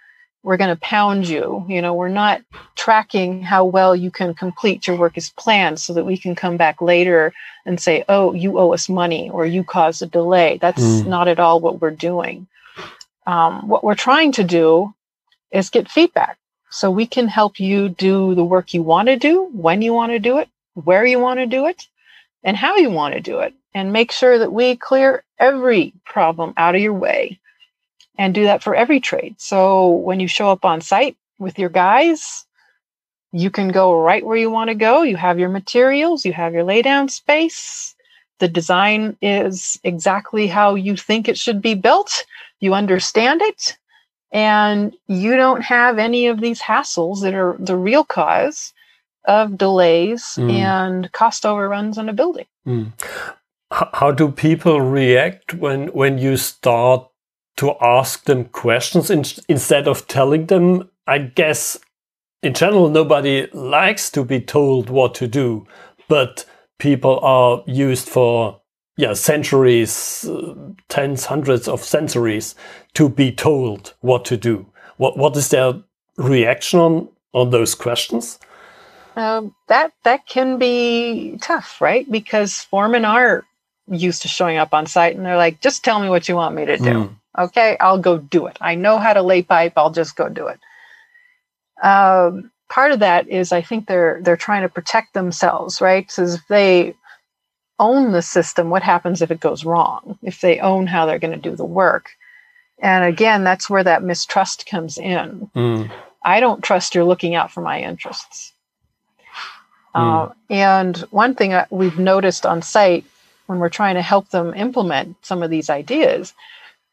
we're 0.43 0.57
going 0.57 0.75
to 0.75 0.81
pound 0.81 1.29
you. 1.29 1.65
You 1.69 1.83
know, 1.83 1.93
we're 1.93 2.09
not 2.09 2.41
tracking 2.77 3.43
how 3.43 3.65
well 3.65 3.97
you 3.97 4.13
can 4.13 4.33
complete 4.33 4.87
your 4.87 4.97
work 4.97 5.19
as 5.19 5.31
planned 5.31 5.81
so 5.81 5.93
that 5.95 6.07
we 6.07 6.17
can 6.17 6.37
come 6.37 6.57
back 6.57 6.81
later 6.81 7.33
and 7.67 7.81
say, 7.81 8.05
oh, 8.09 8.33
you 8.33 8.57
owe 8.59 8.73
us 8.73 8.89
money 8.89 9.29
or 9.29 9.45
you 9.45 9.65
caused 9.65 10.03
a 10.03 10.07
delay. 10.07 10.59
That's 10.59 10.81
mm. 10.81 11.07
not 11.07 11.27
at 11.27 11.41
all 11.41 11.59
what 11.59 11.81
we're 11.81 11.91
doing. 11.91 12.47
Um, 13.27 13.67
what 13.67 13.83
we're 13.83 13.97
trying 13.97 14.31
to 14.33 14.45
do 14.45 14.95
is 15.51 15.69
get 15.69 15.91
feedback 15.91 16.39
so 16.71 16.91
we 16.91 17.07
can 17.07 17.27
help 17.27 17.59
you 17.59 17.89
do 17.89 18.35
the 18.35 18.45
work 18.45 18.73
you 18.73 18.83
want 18.83 19.09
to 19.09 19.17
do, 19.17 19.47
when 19.53 19.83
you 19.83 19.93
want 19.93 20.13
to 20.13 20.19
do 20.19 20.39
it, 20.39 20.49
where 20.75 21.05
you 21.05 21.19
want 21.19 21.41
to 21.41 21.47
do 21.47 21.67
it, 21.67 21.89
and 22.45 22.57
how 22.57 22.77
you 22.77 22.91
want 22.91 23.15
to 23.15 23.21
do 23.21 23.41
it, 23.41 23.55
and 23.75 23.93
make 23.93 24.13
sure 24.13 24.39
that 24.39 24.53
we 24.53 24.77
clear 24.77 25.25
every 25.39 25.93
problem 26.05 26.55
out 26.57 26.75
of 26.75 26.81
your 26.81 26.95
way 26.95 27.39
and 28.19 28.35
do 28.35 28.45
that 28.45 28.63
for 28.63 28.75
every 28.75 29.01
trade. 29.01 29.35
So 29.39 29.91
when 29.91 30.21
you 30.21 30.29
show 30.29 30.51
up 30.51 30.65
on 30.65 30.81
site 30.81 31.17
with 31.39 31.59
your 31.59 31.69
guys, 31.69 32.47
you 33.33 33.51
can 33.51 33.69
go 33.69 34.01
right 34.01 34.25
where 34.25 34.37
you 34.37 34.51
want 34.51 34.69
to 34.69 34.75
go. 34.75 35.03
You 35.03 35.17
have 35.17 35.39
your 35.39 35.51
materials, 35.51 36.25
you 36.25 36.33
have 36.33 36.55
your 36.55 36.65
laydown 36.65 37.11
space. 37.11 37.95
The 38.39 38.49
design 38.49 39.17
is 39.21 39.81
exactly 39.85 40.47
how 40.47 40.75
you 40.75 40.97
think 40.97 41.29
it 41.29 41.37
should 41.39 41.61
be 41.61 41.75
built. 41.75 42.25
You 42.61 42.75
understand 42.75 43.43
it, 43.43 43.77
and 44.33 44.95
you 45.07 45.37
don't 45.37 45.63
have 45.63 45.99
any 45.99 46.27
of 46.27 46.41
these 46.41 46.61
hassles 46.61 47.21
that 47.23 47.35
are 47.35 47.57
the 47.59 47.77
real 47.77 48.05
cause 48.05 48.73
of 49.27 49.59
delays 49.59 50.23
mm. 50.37 50.51
and 50.53 51.11
cost 51.13 51.45
overruns 51.45 51.99
on 51.99 52.09
a 52.09 52.13
building. 52.13 52.47
Mm. 52.67 52.93
How 53.71 54.13
do 54.13 54.31
people 54.31 54.81
react 54.81 55.55
when 55.55 55.89
when 55.89 56.19
you 56.19 56.37
start 56.37 57.09
to 57.57 57.75
ask 57.81 58.25
them 58.25 58.45
questions 58.47 59.11
in, 59.11 59.25
instead 59.49 59.89
of 59.89 60.07
telling 60.07 60.47
them. 60.47 60.89
I 61.07 61.19
guess 61.19 61.79
in 62.43 62.55
general, 62.55 62.89
nobody 62.89 63.49
likes 63.53 64.11
to 64.11 64.25
be 64.25 64.41
told 64.41 64.91
what 64.91 65.15
to 65.17 65.27
do, 65.27 65.67
but 66.09 66.45
people 66.79 67.19
are 67.21 67.63
used 67.67 68.09
for 68.09 68.61
yeah 68.97 69.15
centuries, 69.15 70.27
uh, 70.29 70.55
tens, 70.89 71.27
hundreds 71.27 71.69
of 71.69 71.83
centuries 71.83 72.55
to 72.95 73.09
be 73.09 73.33
told 73.33 73.95
what 74.01 74.25
to 74.27 74.37
do. 74.37 74.67
What 74.97 75.17
what 75.17 75.37
is 75.37 75.49
their 75.49 75.75
reaction 76.17 76.81
on 76.81 77.09
on 77.33 77.51
those 77.51 77.75
questions? 77.75 78.39
Um, 79.17 79.55
that 79.69 79.93
that 80.05 80.27
can 80.27 80.59
be 80.59 81.39
tough, 81.41 81.81
right? 81.81 82.11
Because 82.11 82.61
foremen 82.61 83.07
are 83.07 83.45
used 83.89 84.23
to 84.23 84.29
showing 84.29 84.59
up 84.59 84.75
on 84.75 84.87
site 84.87 85.17
and 85.17 85.25
they're 85.25 85.37
like, 85.37 85.61
just 85.61 85.85
tell 85.85 86.01
me 86.01 86.09
what 86.11 86.29
you 86.29 86.35
want 86.35 86.55
me 86.55 86.67
to 86.67 86.77
do. 86.77 86.85
Mm. 86.85 87.17
Okay, 87.39 87.77
I'll 87.81 87.99
go 87.99 88.19
do 88.19 88.47
it. 88.47 88.59
I 88.61 88.75
know 88.75 88.99
how 88.99 89.13
to 89.13 89.23
lay 89.23 89.43
pipe. 89.43 89.75
I'll 89.77 89.91
just 89.91 90.17
go 90.17 90.29
do 90.29 90.49
it. 90.49 90.61
Um, 91.83 92.51
part 92.69 92.93
of 92.93 93.01
that 93.01 93.29
is 93.29 93.53
I 93.53 93.63
think 93.63 93.87
they're 93.87 94.21
they're 94.23 94.37
trying 94.37 94.63
to 94.63 94.69
protect 94.69 95.15
themselves, 95.15 95.81
right? 95.81 96.07
Because 96.07 96.35
if 96.35 96.49
they 96.49 96.95
own 97.79 98.13
the 98.13 98.23
system, 98.23 98.71
what 98.71 98.83
happens 98.83 99.23
if 99.23 99.31
it 99.31 99.41
goes 99.41 99.65
wrong? 99.65 100.19
If 100.23 100.41
they 100.41 100.61
own 100.61 100.87
how 100.87 101.07
they're 101.07 101.19
going 101.19 101.41
to 101.41 101.51
do 101.51 101.57
the 101.57 101.65
work, 101.65 102.11
and 102.79 103.05
again, 103.05 103.45
that's 103.45 103.71
where 103.71 103.85
that 103.85 104.03
mistrust 104.03 104.67
comes 104.67 104.99
in. 104.99 105.51
Mm. 105.55 105.91
I 106.25 106.41
don't 106.41 106.65
trust 106.65 106.95
you're 106.95 107.05
looking 107.05 107.35
out 107.35 107.51
for 107.53 107.61
my 107.61 107.81
interests. 107.81 108.53
Mm. 109.97 110.31
Uh, 110.31 110.35
and 110.51 110.97
one 111.11 111.35
thing 111.35 111.59
we've 111.71 111.99
noticed 111.99 112.45
on 112.45 112.63
site 112.63 113.05
when 113.47 113.59
we're 113.59 113.69
trying 113.69 113.95
to 113.95 114.03
help 114.03 114.29
them 114.31 114.53
implement 114.55 115.17
some 115.23 115.43
of 115.43 115.51
these 115.51 115.71
ideas 115.71 116.35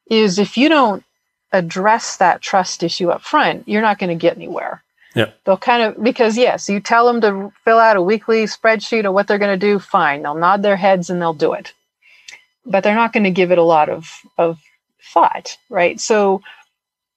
is 0.10 0.40
if 0.40 0.58
you 0.58 0.70
don't 0.70 1.04
address 1.52 2.18
that 2.18 2.42
trust 2.42 2.84
issue 2.84 3.10
up 3.10 3.22
front, 3.22 3.68
you're 3.68 3.82
not 3.82 4.00
going 4.00 4.10
to 4.10 4.22
get 4.22 4.36
anywhere. 4.36 4.82
Yeah. 5.16 5.32
They'll 5.46 5.58
kind 5.58 5.84
of, 5.84 6.04
because 6.04 6.38
yes, 6.38 6.70
you 6.70 6.80
tell 6.80 7.06
them 7.06 7.22
to 7.22 7.52
fill 7.64 7.78
out 7.78 7.98
a 7.98 8.02
weekly 8.02 8.46
spreadsheet 8.46 9.06
of 9.06 9.14
what 9.14 9.28
they're 9.28 9.38
going 9.38 9.60
to 9.60 9.68
do, 9.68 9.78
fine. 9.78 10.24
They'll 10.24 10.34
nod 10.34 10.64
their 10.64 10.78
heads 10.78 11.10
and 11.10 11.22
they'll 11.22 11.34
do 11.34 11.54
it. 11.54 11.74
But 12.66 12.84
they're 12.84 12.96
not 12.96 13.14
going 13.14 13.26
to 13.26 13.32
give 13.32 13.52
it 13.52 13.58
a 13.58 13.64
lot 13.64 13.90
of, 13.90 14.10
of 14.38 14.60
thought, 15.14 15.58
right? 15.70 16.00
So 16.00 16.42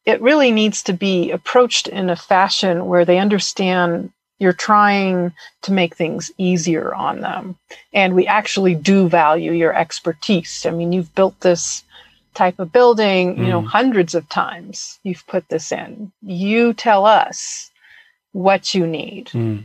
it 0.04 0.20
really 0.20 0.50
needs 0.50 0.82
to 0.84 0.92
be 0.92 1.30
approached 1.30 1.88
in 1.88 2.10
a 2.10 2.16
fashion 2.16 2.86
where 2.86 3.04
they 3.04 3.18
understand 3.18 4.12
you're 4.38 4.52
trying 4.52 5.32
to 5.62 5.72
make 5.72 5.96
things 5.96 6.30
easier 6.38 6.94
on 6.94 7.20
them. 7.20 7.56
And 7.92 8.14
we 8.14 8.26
actually 8.26 8.74
do 8.74 9.08
value 9.08 9.52
your 9.52 9.74
expertise. 9.74 10.66
I 10.66 10.70
mean, 10.70 10.92
you've 10.92 11.14
built 11.14 11.40
this 11.40 11.84
type 12.34 12.58
of 12.58 12.70
building, 12.70 13.38
you 13.38 13.48
know, 13.48 13.62
mm. 13.62 13.66
hundreds 13.66 14.14
of 14.14 14.28
times 14.28 14.98
you've 15.02 15.26
put 15.26 15.48
this 15.48 15.72
in. 15.72 16.12
You 16.22 16.74
tell 16.74 17.06
us 17.06 17.70
what 18.32 18.74
you 18.74 18.86
need. 18.86 19.28
Mm. 19.28 19.64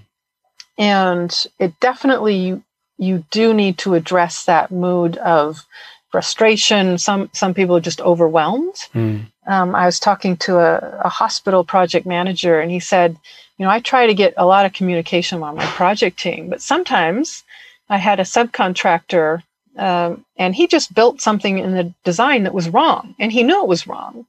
And 0.77 1.45
it 1.59 1.77
definitely 1.81 2.35
you, 2.35 2.63
you 2.97 3.25
do 3.29 3.53
need 3.53 3.77
to 3.79 3.93
address 3.93 4.45
that 4.45 4.71
mood 4.71 5.17
of 5.17 5.65
frustration. 6.11 6.97
Some 6.97 7.29
some 7.33 7.53
people 7.53 7.75
are 7.75 7.81
just 7.81 8.01
overwhelmed. 8.01 8.75
Mm. 8.93 9.30
Um, 9.47 9.73
I 9.75 9.85
was 9.85 9.99
talking 9.99 10.37
to 10.37 10.59
a, 10.59 11.01
a 11.03 11.09
hospital 11.09 11.63
project 11.63 12.05
manager, 12.05 12.59
and 12.59 12.71
he 12.71 12.79
said, 12.79 13.17
you 13.57 13.65
know, 13.65 13.71
I 13.71 13.79
try 13.79 14.07
to 14.07 14.13
get 14.13 14.33
a 14.37 14.45
lot 14.45 14.65
of 14.65 14.73
communication 14.73 15.41
on 15.43 15.55
my 15.55 15.65
project 15.65 16.19
team, 16.19 16.49
but 16.49 16.61
sometimes 16.61 17.43
I 17.89 17.97
had 17.97 18.19
a 18.19 18.23
subcontractor 18.23 19.43
um, 19.77 20.25
and 20.37 20.53
he 20.53 20.67
just 20.67 20.93
built 20.93 21.21
something 21.21 21.57
in 21.57 21.73
the 21.73 21.93
design 22.03 22.43
that 22.43 22.53
was 22.53 22.69
wrong, 22.69 23.15
and 23.19 23.31
he 23.31 23.43
knew 23.43 23.61
it 23.61 23.67
was 23.67 23.87
wrong. 23.87 24.25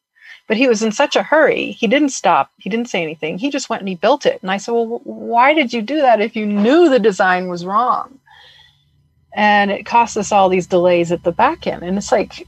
But 0.48 0.57
he 0.57 0.68
was 0.68 0.83
in 0.83 0.92
such 0.92 1.16
a 1.16 1.22
hurry, 1.22 1.72
he 1.72 1.87
didn't 1.87 2.11
stop. 2.11 2.51
He 2.59 2.68
didn't 2.68 2.88
say 2.88 3.03
anything. 3.03 3.38
He 3.38 3.48
just 3.51 3.70
went 3.70 3.81
and 3.81 3.88
he 3.88 3.94
built 3.94 4.27
it. 4.27 4.42
And 4.42 4.51
I 4.51 4.57
said, 4.57 4.72
Well, 4.72 5.01
why 5.05 5.55
did 5.55 5.72
you 5.72 5.83
do 5.83 5.96
that 6.03 6.20
if 6.20 6.37
you 6.37 6.46
knew 6.46 6.88
the 6.88 6.98
design 6.98 7.48
was 7.48 7.64
wrong? 7.64 8.18
And 9.35 9.70
it 9.70 9.87
cost 9.87 10.16
us 10.16 10.33
all 10.33 10.48
these 10.48 10.66
delays 10.66 11.11
at 11.11 11.22
the 11.22 11.33
back 11.33 11.66
end. 11.66 11.83
And 11.83 11.96
it's 11.96 12.12
like, 12.12 12.46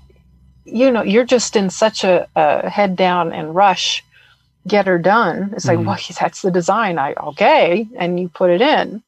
you 0.64 0.90
know, 0.90 1.02
you're 1.02 1.24
just 1.24 1.56
in 1.56 1.70
such 1.70 2.04
a, 2.04 2.28
a 2.36 2.68
head 2.68 2.96
down 2.96 3.32
and 3.32 3.54
rush, 3.54 4.04
get 4.66 4.86
her 4.86 4.98
done. 4.98 5.52
It's 5.54 5.66
like, 5.66 5.78
mm. 5.78 5.86
well, 5.86 5.98
that's 6.20 6.42
the 6.42 6.50
design. 6.50 6.98
I 6.98 7.14
okay, 7.14 7.86
and 7.96 8.18
you 8.18 8.28
put 8.28 8.50
it 8.50 8.60
in 8.60 9.02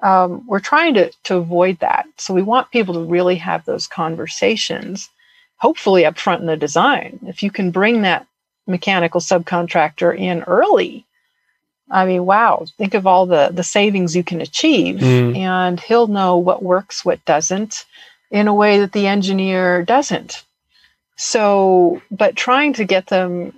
um, 0.00 0.46
we're 0.46 0.60
trying 0.60 0.94
to, 0.94 1.10
to 1.24 1.36
avoid 1.36 1.78
that. 1.80 2.06
So 2.18 2.34
we 2.34 2.42
want 2.42 2.70
people 2.70 2.94
to 2.94 3.00
really 3.00 3.36
have 3.36 3.64
those 3.64 3.86
conversations, 3.86 5.08
hopefully 5.56 6.04
up 6.04 6.18
front 6.18 6.40
in 6.40 6.46
the 6.46 6.56
design. 6.56 7.18
If 7.26 7.42
you 7.42 7.50
can 7.50 7.70
bring 7.70 8.02
that 8.02 8.26
mechanical 8.66 9.20
subcontractor 9.20 10.16
in 10.16 10.42
early, 10.44 11.04
I 11.90 12.04
mean, 12.04 12.26
wow, 12.26 12.66
think 12.76 12.94
of 12.94 13.06
all 13.06 13.26
the, 13.26 13.50
the 13.52 13.64
savings 13.64 14.14
you 14.14 14.22
can 14.22 14.40
achieve. 14.40 14.96
Mm. 14.96 15.36
And 15.36 15.80
he'll 15.80 16.06
know 16.06 16.36
what 16.36 16.62
works, 16.62 17.04
what 17.04 17.24
doesn't, 17.24 17.84
in 18.30 18.46
a 18.46 18.54
way 18.54 18.78
that 18.80 18.92
the 18.92 19.06
engineer 19.06 19.82
doesn't. 19.84 20.44
So, 21.18 22.00
but 22.10 22.36
trying 22.36 22.72
to 22.74 22.84
get 22.84 23.08
them 23.08 23.52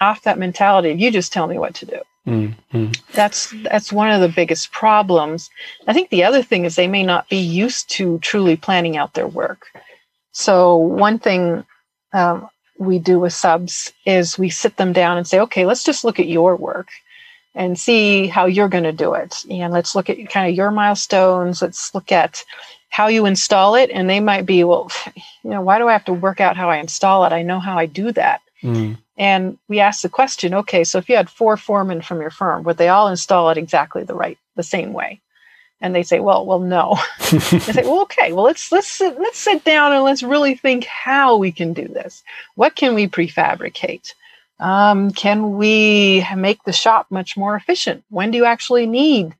off 0.00 0.22
that 0.22 0.38
mentality 0.38 0.90
of 0.90 1.00
you 1.00 1.10
just 1.10 1.32
tell 1.32 1.46
me 1.46 1.58
what 1.58 1.74
to 1.76 1.86
do. 1.86 2.00
Mm-hmm. 2.26 2.92
That's 3.14 3.52
that's 3.62 3.92
one 3.92 4.10
of 4.10 4.20
the 4.20 4.28
biggest 4.28 4.70
problems. 4.70 5.50
I 5.88 5.92
think 5.92 6.10
the 6.10 6.22
other 6.22 6.42
thing 6.42 6.64
is 6.64 6.76
they 6.76 6.86
may 6.86 7.02
not 7.02 7.28
be 7.28 7.38
used 7.38 7.90
to 7.92 8.18
truly 8.18 8.56
planning 8.56 8.96
out 8.96 9.14
their 9.14 9.26
work. 9.26 9.66
So 10.32 10.76
one 10.76 11.18
thing 11.18 11.64
um, 12.12 12.48
we 12.78 12.98
do 12.98 13.18
with 13.18 13.32
subs 13.32 13.92
is 14.06 14.38
we 14.38 14.50
sit 14.50 14.76
them 14.76 14.92
down 14.92 15.16
and 15.16 15.26
say, 15.26 15.40
okay, 15.40 15.66
let's 15.66 15.82
just 15.82 16.04
look 16.04 16.20
at 16.20 16.28
your 16.28 16.54
work 16.56 16.88
and 17.54 17.78
see 17.78 18.28
how 18.28 18.46
you're 18.46 18.68
going 18.68 18.84
to 18.84 18.92
do 18.92 19.14
it, 19.14 19.44
and 19.50 19.72
let's 19.72 19.94
look 19.94 20.08
at 20.08 20.28
kind 20.30 20.48
of 20.48 20.56
your 20.56 20.70
milestones. 20.70 21.60
Let's 21.60 21.94
look 21.94 22.12
at 22.12 22.44
how 22.92 23.06
you 23.06 23.24
install 23.24 23.74
it, 23.74 23.88
and 23.90 24.08
they 24.08 24.20
might 24.20 24.44
be, 24.44 24.62
well, 24.64 24.90
you 25.16 25.50
know, 25.50 25.62
why 25.62 25.78
do 25.78 25.88
I 25.88 25.92
have 25.92 26.04
to 26.04 26.12
work 26.12 26.42
out 26.42 26.58
how 26.58 26.68
I 26.68 26.76
install 26.76 27.24
it? 27.24 27.32
I 27.32 27.40
know 27.40 27.58
how 27.58 27.78
I 27.78 27.86
do 27.86 28.12
that. 28.12 28.42
Mm. 28.62 28.98
And 29.16 29.56
we 29.66 29.80
asked 29.80 30.02
the 30.02 30.10
question, 30.10 30.52
okay, 30.52 30.84
so 30.84 30.98
if 30.98 31.08
you 31.08 31.16
had 31.16 31.30
four 31.30 31.56
foremen 31.56 32.02
from 32.02 32.20
your 32.20 32.28
firm, 32.28 32.64
would 32.64 32.76
they 32.76 32.90
all 32.90 33.08
install 33.08 33.48
it 33.48 33.56
exactly 33.56 34.04
the 34.04 34.14
right, 34.14 34.36
the 34.56 34.62
same 34.62 34.92
way? 34.92 35.22
And 35.80 35.94
they 35.94 36.02
say, 36.02 36.20
well, 36.20 36.44
well, 36.44 36.58
no. 36.58 36.98
they 37.30 37.38
say, 37.38 37.82
well, 37.82 38.02
okay, 38.02 38.34
well, 38.34 38.44
let's 38.44 38.70
let's 38.70 38.88
sit, 38.88 39.18
let's 39.18 39.38
sit 39.38 39.64
down 39.64 39.94
and 39.94 40.04
let's 40.04 40.22
really 40.22 40.54
think 40.54 40.84
how 40.84 41.38
we 41.38 41.50
can 41.50 41.72
do 41.72 41.88
this. 41.88 42.22
What 42.56 42.76
can 42.76 42.94
we 42.94 43.08
prefabricate? 43.08 44.12
Um, 44.60 45.12
can 45.12 45.56
we 45.56 46.26
make 46.36 46.62
the 46.64 46.74
shop 46.74 47.06
much 47.08 47.38
more 47.38 47.56
efficient? 47.56 48.04
When 48.10 48.30
do 48.30 48.36
you 48.36 48.44
actually 48.44 48.84
need 48.84 49.34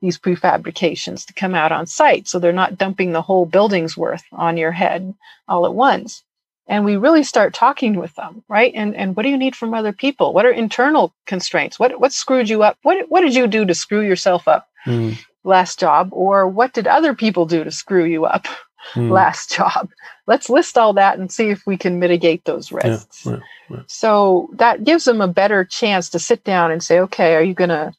these 0.00 0.18
prefabrications 0.18 1.26
to 1.26 1.34
come 1.34 1.54
out 1.54 1.72
on 1.72 1.86
site. 1.86 2.26
So 2.26 2.38
they're 2.38 2.52
not 2.52 2.78
dumping 2.78 3.12
the 3.12 3.22
whole 3.22 3.46
building's 3.46 3.96
worth 3.96 4.24
on 4.32 4.56
your 4.56 4.72
head 4.72 5.14
all 5.48 5.66
at 5.66 5.74
once. 5.74 6.24
And 6.66 6.84
we 6.84 6.96
really 6.96 7.24
start 7.24 7.52
talking 7.52 7.96
with 7.96 8.14
them, 8.14 8.44
right? 8.48 8.72
And 8.74 8.94
and 8.94 9.16
what 9.16 9.24
do 9.24 9.28
you 9.28 9.36
need 9.36 9.56
from 9.56 9.74
other 9.74 9.92
people? 9.92 10.32
What 10.32 10.46
are 10.46 10.52
internal 10.52 11.12
constraints? 11.26 11.80
What 11.80 12.00
what 12.00 12.12
screwed 12.12 12.48
you 12.48 12.62
up? 12.62 12.78
What 12.82 13.10
what 13.10 13.22
did 13.22 13.34
you 13.34 13.48
do 13.48 13.64
to 13.64 13.74
screw 13.74 14.02
yourself 14.02 14.46
up 14.46 14.68
mm. 14.86 15.18
last 15.42 15.80
job? 15.80 16.10
Or 16.12 16.46
what 16.46 16.72
did 16.72 16.86
other 16.86 17.12
people 17.14 17.44
do 17.44 17.64
to 17.64 17.72
screw 17.72 18.04
you 18.04 18.24
up 18.24 18.46
mm. 18.92 19.10
last 19.20 19.52
job? 19.52 19.90
Let's 20.28 20.48
list 20.48 20.78
all 20.78 20.92
that 20.92 21.18
and 21.18 21.32
see 21.32 21.48
if 21.50 21.66
we 21.66 21.76
can 21.76 21.98
mitigate 21.98 22.44
those 22.44 22.70
risks. 22.70 23.26
Yeah. 23.26 23.40
So 23.88 24.48
that 24.54 24.84
gives 24.84 25.04
them 25.04 25.20
a 25.20 25.28
better 25.28 25.64
chance 25.64 26.08
to 26.10 26.20
sit 26.20 26.44
down 26.44 26.70
and 26.70 26.82
say, 26.82 27.00
okay, 27.00 27.34
are 27.34 27.42
you 27.42 27.54
gonna 27.54 27.92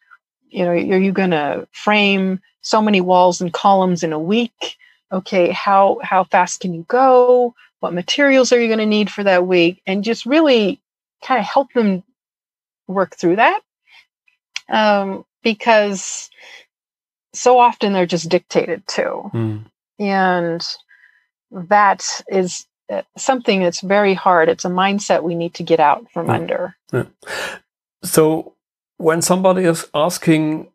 you 0.52 0.64
know, 0.64 0.72
are 0.72 0.76
you 0.76 1.12
going 1.12 1.32
to 1.32 1.68
frame 1.72 2.40
so 2.62 2.82
many 2.82 3.02
walls 3.02 3.42
and 3.42 3.52
columns 3.52 4.04
in 4.04 4.14
a 4.14 4.20
week? 4.20 4.78
Okay, 5.12 5.52
how 5.52 6.00
how 6.04 6.24
fast 6.26 6.60
can 6.60 6.74
you 6.74 6.86
go? 6.88 7.54
What 7.80 7.94
materials 7.94 8.52
are 8.52 8.60
you 8.62 8.68
going 8.68 8.80
to 8.80 8.86
need 8.86 9.10
for 9.10 9.24
that 9.24 9.48
week? 9.48 9.82
And 9.86 10.04
just 10.04 10.26
really 10.26 10.80
kind 11.24 11.40
of 11.40 11.46
help 11.46 11.74
them 11.74 12.04
work 12.88 13.16
through 13.16 13.38
that, 13.38 13.62
um, 14.70 15.26
because 15.44 16.30
so 17.34 17.60
often 17.60 17.94
they're 17.94 18.06
just 18.06 18.30
dictated 18.30 18.86
to, 18.88 19.32
mm. 19.34 19.66
and 20.00 20.68
that 21.52 22.22
is 22.30 22.66
uh, 22.92 23.02
something 23.18 23.62
that's 23.62 23.82
very 23.82 24.14
hard. 24.14 24.50
It's 24.50 24.66
a 24.66 24.70
mindset 24.70 25.24
we 25.24 25.36
need 25.36 25.54
to 25.56 25.64
get 25.64 25.80
out 25.80 26.06
from 26.12 26.28
yeah. 26.28 26.34
under. 26.34 26.76
Yeah. 26.94 27.06
So 28.04 28.56
when 29.02 29.22
somebody 29.22 29.64
is 29.64 29.90
asking 29.94 30.68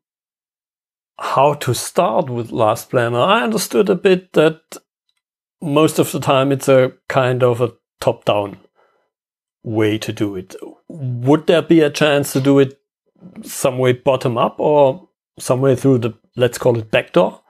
how 1.19 1.55
to 1.55 1.75
start 1.75 2.29
with 2.29 2.51
Last 2.51 2.91
Planner, 2.91 3.21
I 3.21 3.43
understood 3.43 3.89
a 3.89 3.95
bit 3.95 4.33
that 4.33 4.61
most 5.63 5.99
of 5.99 6.13
the 6.13 6.21
time 6.21 6.53
it's 6.53 6.69
a 6.69 6.93
kind 7.09 7.43
of 7.43 7.61
a 7.61 7.73
top 8.01 8.25
down 8.25 8.59
way 9.63 9.97
to 9.99 10.13
do 10.13 10.37
it. 10.37 10.55
Would 10.89 11.47
there 11.47 11.63
be 11.63 11.81
a 11.81 11.91
chance 11.91 12.33
to 12.33 12.41
do 12.41 12.59
it 12.59 12.81
some 13.43 13.79
way 13.79 13.93
bottom 13.93 14.37
up 14.37 14.57
or 14.59 15.09
some 15.39 15.61
way 15.61 15.75
through 15.75 15.99
the, 15.99 16.15
let's 16.37 16.59
call 16.59 16.79
it 16.79 16.91
backdoor? 16.91 17.41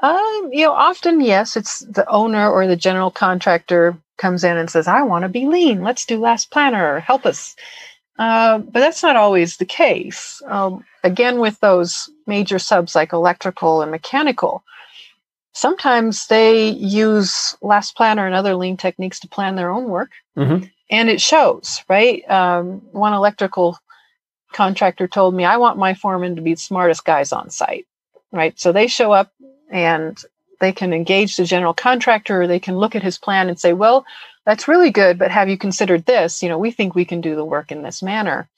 Um, 0.00 0.50
you 0.52 0.66
know, 0.66 0.72
often, 0.72 1.20
yes, 1.20 1.56
it's 1.56 1.78
the 1.80 2.06
owner 2.08 2.50
or 2.50 2.66
the 2.66 2.76
general 2.76 3.10
contractor 3.10 3.96
comes 4.18 4.44
in 4.44 4.56
and 4.56 4.68
says, 4.68 4.86
I 4.86 5.02
want 5.02 5.22
to 5.22 5.28
be 5.28 5.46
lean. 5.46 5.82
Let's 5.82 6.04
do 6.04 6.18
Last 6.18 6.50
Planner. 6.50 7.00
Help 7.00 7.24
us. 7.24 7.56
Uh, 8.18 8.58
but 8.58 8.80
that's 8.80 9.02
not 9.02 9.16
always 9.16 9.56
the 9.56 9.64
case. 9.64 10.40
Um, 10.46 10.84
again, 11.02 11.40
with 11.40 11.58
those 11.60 12.08
major 12.26 12.58
subs 12.58 12.94
like 12.94 13.12
electrical 13.12 13.82
and 13.82 13.90
mechanical, 13.90 14.62
sometimes 15.52 16.26
they 16.28 16.68
use 16.68 17.56
Last 17.60 17.96
Planner 17.96 18.26
and 18.26 18.34
other 18.34 18.54
lean 18.54 18.76
techniques 18.76 19.18
to 19.20 19.28
plan 19.28 19.56
their 19.56 19.70
own 19.70 19.88
work. 19.88 20.10
Mm-hmm. 20.36 20.66
And 20.90 21.08
it 21.08 21.20
shows, 21.20 21.82
right? 21.88 22.28
Um, 22.30 22.82
one 22.92 23.14
electrical 23.14 23.78
contractor 24.52 25.08
told 25.08 25.34
me, 25.34 25.44
I 25.44 25.56
want 25.56 25.78
my 25.78 25.94
foreman 25.94 26.36
to 26.36 26.42
be 26.42 26.54
the 26.54 26.60
smartest 26.60 27.04
guys 27.04 27.32
on 27.32 27.50
site, 27.50 27.86
right? 28.30 28.58
So 28.60 28.70
they 28.70 28.86
show 28.86 29.10
up 29.10 29.32
and 29.70 30.16
they 30.60 30.72
can 30.72 30.92
engage 30.92 31.36
the 31.36 31.44
general 31.44 31.74
contractor 31.74 32.42
or 32.42 32.46
they 32.46 32.60
can 32.60 32.76
look 32.76 32.94
at 32.94 33.02
his 33.02 33.18
plan 33.18 33.48
and 33.48 33.58
say, 33.58 33.72
well, 33.72 34.04
that's 34.46 34.68
really 34.68 34.90
good, 34.90 35.18
but 35.18 35.30
have 35.30 35.48
you 35.48 35.56
considered 35.56 36.04
this? 36.04 36.42
You 36.42 36.48
know, 36.48 36.58
we 36.58 36.70
think 36.70 36.94
we 36.94 37.04
can 37.04 37.20
do 37.20 37.34
the 37.34 37.44
work 37.44 37.72
in 37.72 37.82
this 37.82 38.02
manner. 38.02 38.48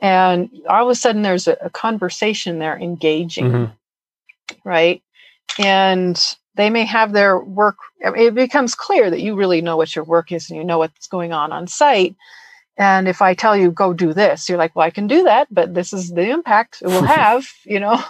And 0.00 0.50
all 0.68 0.84
of 0.84 0.90
a 0.90 0.94
sudden, 0.94 1.22
there's 1.22 1.48
a, 1.48 1.56
a 1.60 1.70
conversation 1.70 2.58
there 2.58 2.78
engaging, 2.78 3.44
mm-hmm. 3.46 4.68
right? 4.68 5.02
And 5.58 6.36
they 6.54 6.70
may 6.70 6.84
have 6.84 7.12
their 7.12 7.38
work, 7.38 7.76
it 8.00 8.34
becomes 8.34 8.74
clear 8.74 9.10
that 9.10 9.20
you 9.20 9.34
really 9.34 9.60
know 9.60 9.76
what 9.76 9.94
your 9.94 10.04
work 10.04 10.32
is 10.32 10.48
and 10.48 10.56
you 10.56 10.64
know 10.64 10.78
what's 10.78 11.06
going 11.06 11.32
on 11.32 11.52
on 11.52 11.66
site. 11.66 12.16
And 12.80 13.08
if 13.08 13.20
I 13.20 13.34
tell 13.34 13.54
you, 13.54 13.70
go 13.70 13.92
do 13.92 14.14
this, 14.14 14.48
you're 14.48 14.56
like, 14.56 14.74
well, 14.74 14.86
I 14.86 14.90
can 14.90 15.06
do 15.06 15.24
that, 15.24 15.48
but 15.50 15.74
this 15.74 15.92
is 15.92 16.12
the 16.12 16.30
impact 16.30 16.80
it 16.80 16.86
will 16.86 17.02
have, 17.20 17.46
you 17.64 17.78
know? 17.78 18.02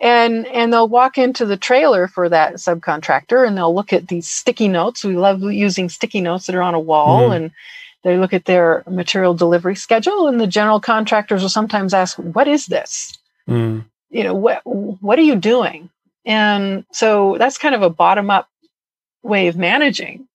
And, 0.00 0.44
and 0.48 0.72
they'll 0.72 0.88
walk 0.88 1.18
into 1.18 1.46
the 1.46 1.56
trailer 1.56 2.08
for 2.08 2.28
that 2.28 2.54
subcontractor 2.54 3.46
and 3.46 3.56
they'll 3.56 3.72
look 3.72 3.92
at 3.92 4.08
these 4.08 4.26
sticky 4.26 4.66
notes. 4.66 5.04
We 5.04 5.16
love 5.16 5.40
using 5.42 5.88
sticky 5.88 6.20
notes 6.20 6.46
that 6.46 6.56
are 6.56 6.62
on 6.62 6.74
a 6.74 6.80
wall 6.80 7.26
mm-hmm. 7.26 7.32
and 7.34 7.50
they 8.02 8.18
look 8.18 8.32
at 8.32 8.46
their 8.46 8.82
material 8.88 9.34
delivery 9.34 9.76
schedule 9.76 10.26
and 10.26 10.40
the 10.40 10.48
general 10.48 10.80
contractors 10.80 11.42
will 11.42 11.48
sometimes 11.48 11.94
ask, 11.94 12.16
what 12.16 12.48
is 12.48 12.66
this? 12.66 13.16
Mm. 13.48 13.84
You 14.10 14.24
know, 14.24 14.34
what, 14.34 14.62
what 14.64 15.16
are 15.16 15.22
you 15.22 15.36
doing? 15.36 15.90
And 16.26 16.84
so 16.90 17.36
that's 17.38 17.56
kind 17.56 17.76
of 17.76 17.82
a 17.82 17.90
bottom 17.90 18.30
up 18.30 18.48
way 19.22 19.46
of 19.46 19.56
managing. 19.56 20.26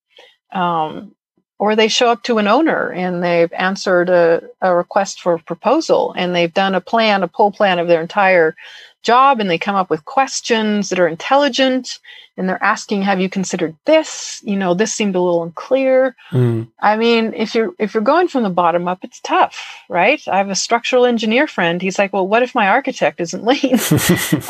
Um, 0.53 1.16
or 1.59 1.75
they 1.75 1.87
show 1.87 2.09
up 2.09 2.23
to 2.23 2.37
an 2.37 2.47
owner 2.47 2.91
and 2.91 3.23
they've 3.23 3.51
answered 3.53 4.09
a, 4.09 4.43
a 4.61 4.75
request 4.75 5.21
for 5.21 5.33
a 5.33 5.39
proposal 5.39 6.13
and 6.15 6.35
they've 6.35 6.53
done 6.53 6.75
a 6.75 6.81
plan, 6.81 7.23
a 7.23 7.27
pull 7.27 7.51
plan 7.51 7.79
of 7.79 7.87
their 7.87 8.01
entire 8.01 8.55
job, 9.01 9.39
and 9.39 9.49
they 9.49 9.57
come 9.57 9.75
up 9.75 9.89
with 9.89 10.05
questions 10.05 10.89
that 10.89 10.99
are 10.99 11.07
intelligent 11.07 11.99
and 12.35 12.47
they're 12.47 12.63
asking, 12.63 13.01
have 13.01 13.19
you 13.19 13.29
considered 13.29 13.75
this? 13.85 14.41
You 14.43 14.55
know, 14.55 14.75
this 14.75 14.93
seemed 14.93 15.15
a 15.15 15.21
little 15.21 15.43
unclear. 15.43 16.15
Mm. 16.29 16.67
I 16.79 16.95
mean, 16.95 17.33
if 17.33 17.55
you're 17.55 17.73
if 17.79 17.93
you're 17.93 18.03
going 18.03 18.27
from 18.27 18.43
the 18.43 18.49
bottom 18.49 18.87
up, 18.87 19.03
it's 19.03 19.19
tough, 19.21 19.81
right? 19.89 20.21
I 20.27 20.37
have 20.37 20.49
a 20.49 20.55
structural 20.55 21.05
engineer 21.05 21.47
friend. 21.47 21.81
He's 21.81 21.97
like, 21.97 22.13
well, 22.13 22.27
what 22.27 22.43
if 22.43 22.53
my 22.53 22.67
architect 22.67 23.19
isn't 23.19 23.43
lean? 23.43 23.79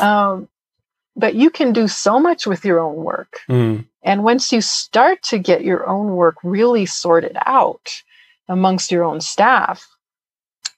um, 0.00 0.48
but 1.18 1.34
you 1.34 1.50
can 1.50 1.72
do 1.72 1.88
so 1.88 2.20
much 2.20 2.46
with 2.46 2.64
your 2.64 2.78
own 2.78 2.96
work. 2.96 3.40
Mm. 3.48 3.84
And 4.02 4.24
once 4.24 4.52
you 4.52 4.60
start 4.60 5.22
to 5.24 5.38
get 5.38 5.64
your 5.64 5.86
own 5.86 6.12
work 6.12 6.36
really 6.44 6.86
sorted 6.86 7.36
out 7.44 8.02
amongst 8.48 8.92
your 8.92 9.04
own 9.04 9.20
staff, 9.20 9.86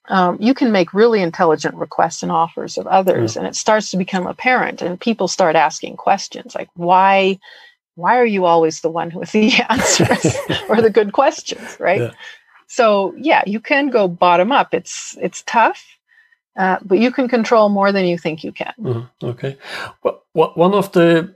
um, 0.09 0.37
you 0.41 0.53
can 0.55 0.71
make 0.71 0.93
really 0.93 1.21
intelligent 1.21 1.75
requests 1.75 2.23
and 2.23 2.31
offers 2.31 2.77
of 2.77 2.87
others, 2.87 3.35
yeah. 3.35 3.41
and 3.41 3.47
it 3.47 3.55
starts 3.55 3.91
to 3.91 3.97
become 3.97 4.25
apparent. 4.25 4.81
And 4.81 4.99
people 4.99 5.27
start 5.27 5.55
asking 5.55 5.95
questions 5.95 6.55
like, 6.55 6.69
"Why, 6.73 7.39
why 7.95 8.17
are 8.17 8.25
you 8.25 8.45
always 8.45 8.81
the 8.81 8.89
one 8.89 9.11
with 9.13 9.31
the 9.31 9.53
answers 9.69 10.35
or 10.67 10.81
the 10.81 10.89
good 10.89 11.13
questions?" 11.13 11.77
Right? 11.79 12.01
Yeah. 12.01 12.11
So 12.67 13.13
yeah, 13.15 13.43
you 13.45 13.59
can 13.59 13.89
go 13.89 14.07
bottom 14.07 14.51
up. 14.51 14.73
It's 14.73 15.15
it's 15.21 15.43
tough, 15.43 15.85
uh, 16.57 16.77
but 16.83 16.99
you 16.99 17.11
can 17.11 17.27
control 17.27 17.69
more 17.69 17.91
than 17.91 18.05
you 18.05 18.17
think 18.17 18.43
you 18.43 18.51
can. 18.51 18.73
Mm-hmm. 18.79 19.25
Okay. 19.25 19.57
Well, 20.03 20.23
one 20.33 20.73
of 20.73 20.91
the 20.91 21.33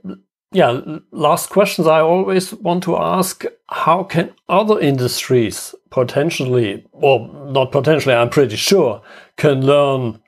yeah 0.52 0.80
last 1.10 1.50
questions 1.50 1.86
I 1.86 2.00
always 2.00 2.52
want 2.54 2.82
to 2.84 2.96
ask: 2.96 3.44
How 3.68 4.04
can 4.04 4.32
other 4.48 4.78
industries 4.80 5.74
potentially, 5.90 6.84
or 6.92 7.28
not 7.50 7.72
potentially, 7.72 8.14
I'm 8.14 8.30
pretty 8.30 8.56
sure, 8.56 9.02
can 9.36 9.64
learn 9.64 10.20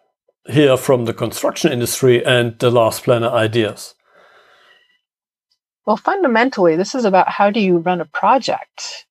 here 0.47 0.77
from 0.77 1.05
the 1.05 1.13
construction 1.13 1.73
industry 1.73 2.25
and 2.25 2.59
the 2.59 2.71
last 2.71 3.05
planner 3.05 3.29
ideas? 3.29 3.95
Well, 5.87 5.97
fundamentally, 5.97 6.77
this 6.77 6.95
is 6.95 7.05
about 7.05 7.29
how 7.31 7.51
do 7.51 7.61
you 7.61 7.79
run 7.79 8.01
a 8.01 8.05
project. 8.05 9.07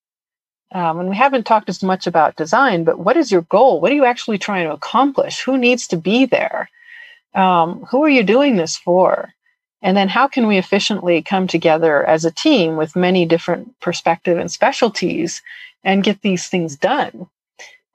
Um, 0.71 0.99
and 0.99 1.09
we 1.09 1.15
haven't 1.15 1.45
talked 1.45 1.69
as 1.69 1.81
much 1.81 2.07
about 2.07 2.35
design, 2.35 2.83
but 2.83 2.99
what 2.99 3.17
is 3.17 3.31
your 3.31 3.43
goal? 3.43 3.79
What 3.79 3.91
are 3.91 3.95
you 3.95 4.05
actually 4.05 4.37
trying 4.37 4.67
to 4.67 4.73
accomplish? 4.73 5.41
Who 5.41 5.57
needs 5.57 5.87
to 5.87 5.97
be 5.97 6.25
there? 6.25 6.69
Um, 7.33 7.85
who 7.89 8.03
are 8.03 8.09
you 8.09 8.23
doing 8.23 8.57
this 8.57 8.77
for? 8.77 9.33
And 9.81 9.95
then 9.95 10.09
how 10.09 10.27
can 10.27 10.47
we 10.47 10.57
efficiently 10.57 11.21
come 11.21 11.47
together 11.47 12.03
as 12.03 12.25
a 12.25 12.31
team 12.31 12.75
with 12.75 12.95
many 12.95 13.25
different 13.25 13.79
perspective 13.79 14.37
and 14.37 14.51
specialties 14.51 15.41
and 15.83 16.03
get 16.03 16.21
these 16.21 16.47
things 16.47 16.75
done? 16.75 17.27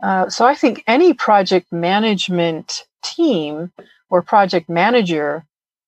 Uh, 0.02 0.28
so 0.28 0.46
I 0.46 0.54
think 0.54 0.82
any 0.86 1.12
project 1.12 1.72
management 1.72 2.86
team 3.02 3.72
or 4.08 4.22
project 4.22 4.68
manager 4.68 5.44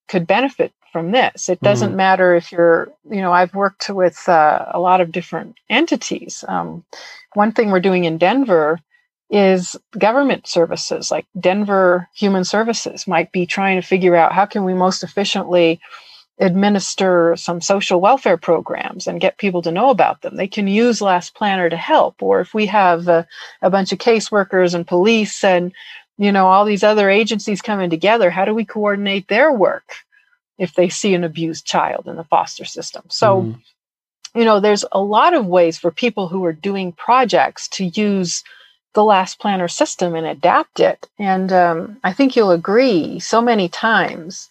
could 0.09 0.27
benefit 0.27 0.73
from 0.95 1.11
this. 1.11 1.49
It 1.49 1.61
doesn't 1.61 1.89
mm-hmm. 1.89 1.97
matter 1.97 2.37
if 2.37 2.53
you're, 2.53 2.93
you 3.11 3.21
know, 3.21 3.33
I've 3.33 3.53
worked 3.53 3.91
with 3.91 4.29
uh, 4.29 4.67
a 4.71 4.79
lot 4.79 5.01
of 5.01 5.11
different 5.11 5.57
entities. 5.69 6.45
Um, 6.47 6.85
one 7.33 7.51
thing 7.51 7.73
we're 7.73 7.81
doing 7.81 8.05
in 8.05 8.17
Denver 8.17 8.79
is 9.29 9.75
government 9.99 10.47
services 10.47 11.11
like 11.11 11.27
Denver 11.41 12.09
Human 12.15 12.45
Services 12.45 13.09
might 13.09 13.33
be 13.33 13.45
trying 13.45 13.81
to 13.81 13.87
figure 13.87 14.15
out 14.15 14.33
how 14.33 14.47
can 14.47 14.63
we 14.63 14.73
most 14.73 15.03
efficiently 15.03 15.81
administer 16.39 17.35
some 17.37 17.61
social 17.61 18.01
welfare 18.01 18.37
programs 18.37 19.09
and 19.09 19.21
get 19.21 19.39
people 19.39 19.63
to 19.63 19.73
know 19.73 19.91
about 19.91 20.23
them. 20.23 20.37
They 20.37 20.47
can 20.47 20.69
use 20.69 21.01
Last 21.01 21.35
Planner 21.35 21.69
to 21.71 21.77
help. 21.77 22.23
Or 22.23 22.41
if 22.41 22.55
we 22.55 22.67
have 22.67 23.09
a, 23.09 23.27
a 23.63 23.69
bunch 23.69 23.91
of 23.91 23.99
caseworkers 23.99 24.75
and 24.75 24.87
police 24.87 25.43
and 25.43 25.73
you 26.19 26.31
know 26.31 26.47
all 26.47 26.65
these 26.65 26.85
other 26.85 27.11
agencies 27.11 27.61
coming 27.61 27.91
together, 27.91 28.31
how 28.31 28.45
do 28.45 28.55
we 28.55 28.65
coordinate 28.65 29.27
their 29.27 29.53
work? 29.53 29.97
If 30.59 30.75
they 30.75 30.89
see 30.89 31.15
an 31.15 31.25
abused 31.25 31.67
child 31.67 32.07
in 32.07 32.17
the 32.17 32.25
foster 32.25 32.65
system. 32.65 33.05
So, 33.09 33.43
mm. 33.43 33.59
you 34.35 34.45
know, 34.45 34.61
there's 34.61 34.85
a 34.93 35.01
lot 35.01 35.35
of 35.35 35.47
ways 35.47 35.79
for 35.79 35.91
people 35.91 36.29
who 36.29 36.45
are 36.45 36.53
doing 36.53 36.93
projects 36.93 37.69
to 37.69 37.87
use 37.87 38.45
the 38.95 39.05
last 39.05 39.41
planner 39.41 39.69
system 39.69 40.15
and 40.15 40.27
adapt 40.27 40.81
it. 40.81 41.09
And 41.19 41.53
um, 41.53 41.99
I 42.05 42.13
think 42.13 42.37
you'll 42.37 42.53
agree 42.53 43.19
so 43.19 43.43
many 43.43 43.69
times 43.69 44.49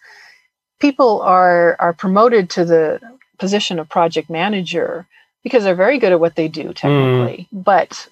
people 0.79 1.21
are 1.21 1.77
are 1.79 1.93
promoted 1.93 2.49
to 2.51 2.65
the 2.65 2.99
position 3.39 3.79
of 3.79 3.89
project 3.89 4.29
manager 4.29 5.07
because 5.43 5.63
they're 5.63 5.75
very 5.75 5.97
good 5.97 6.11
at 6.11 6.19
what 6.19 6.35
they 6.35 6.47
do 6.47 6.73
technically, 6.73 7.47
mm. 7.53 7.63
but 7.63 8.07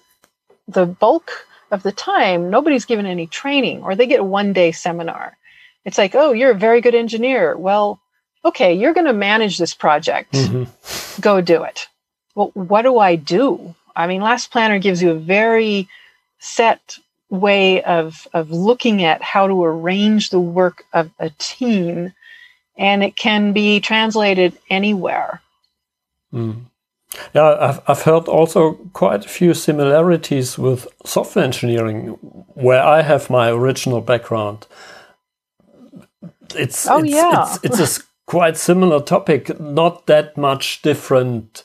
the 0.68 0.86
bulk 0.86 1.46
of 1.70 1.82
the 1.82 1.92
time 1.92 2.50
nobody's 2.50 2.84
given 2.84 3.06
any 3.06 3.26
training 3.26 3.82
or 3.82 3.94
they 3.94 4.06
get 4.06 4.20
a 4.20 4.24
one 4.24 4.52
day 4.52 4.72
seminar. 4.72 5.36
It's 5.84 5.98
like, 5.98 6.14
oh, 6.14 6.32
you're 6.32 6.52
a 6.52 6.54
very 6.54 6.80
good 6.80 6.94
engineer. 6.94 7.56
Well, 7.56 8.00
okay, 8.44 8.74
you're 8.74 8.94
going 8.94 9.06
to 9.06 9.12
manage 9.12 9.58
this 9.58 9.74
project. 9.74 10.32
Mm-hmm. 10.32 11.20
Go 11.20 11.40
do 11.40 11.64
it. 11.64 11.88
Well, 12.34 12.50
what 12.54 12.82
do 12.82 12.98
I 12.98 13.16
do? 13.16 13.74
I 13.94 14.06
mean, 14.06 14.22
Last 14.22 14.50
Planner 14.50 14.78
gives 14.78 15.02
you 15.02 15.10
a 15.10 15.18
very 15.18 15.88
set 16.38 16.98
way 17.28 17.82
of, 17.82 18.26
of 18.32 18.50
looking 18.50 19.02
at 19.02 19.22
how 19.22 19.46
to 19.46 19.64
arrange 19.64 20.30
the 20.30 20.40
work 20.40 20.84
of 20.92 21.10
a 21.18 21.30
team, 21.38 22.12
and 22.76 23.02
it 23.02 23.16
can 23.16 23.52
be 23.52 23.80
translated 23.80 24.58
anywhere. 24.70 25.40
Mm. 26.32 26.62
Yeah, 27.34 27.56
I've, 27.60 27.80
I've 27.86 28.02
heard 28.02 28.28
also 28.28 28.74
quite 28.92 29.26
a 29.26 29.28
few 29.28 29.52
similarities 29.54 30.58
with 30.58 30.86
software 31.04 31.44
engineering, 31.44 32.06
where 32.54 32.82
I 32.82 33.02
have 33.02 33.28
my 33.28 33.50
original 33.50 34.00
background. 34.00 34.66
It's 36.54 36.86
oh, 36.86 36.98
it's, 36.98 37.10
yeah. 37.10 37.56
it's, 37.62 37.80
it's 37.80 38.00
a 38.00 38.02
quite 38.26 38.56
similar 38.56 39.00
topic, 39.00 39.58
not 39.60 40.06
that 40.06 40.36
much 40.36 40.82
different 40.82 41.64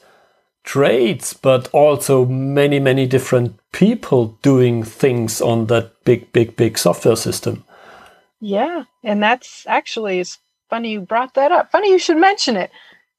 trades, 0.64 1.34
but 1.34 1.70
also 1.70 2.26
many, 2.26 2.80
many 2.80 3.06
different 3.08 3.58
people 3.72 4.38
doing 4.42 4.84
things 4.84 5.42
on 5.42 5.68
that 5.68 6.04
big, 6.04 6.32
big, 6.34 6.56
big 6.56 6.78
software 6.78 7.16
system. 7.16 7.64
Yeah. 8.42 8.84
And 9.04 9.24
that's 9.24 9.66
actually, 9.68 10.20
it's 10.20 10.38
funny 10.70 10.92
you 10.92 11.02
brought 11.02 11.36
that 11.36 11.52
up. 11.52 11.72
Funny 11.72 11.90
you 11.90 12.00
should 12.00 12.18
mention 12.18 12.58
it. 12.58 12.70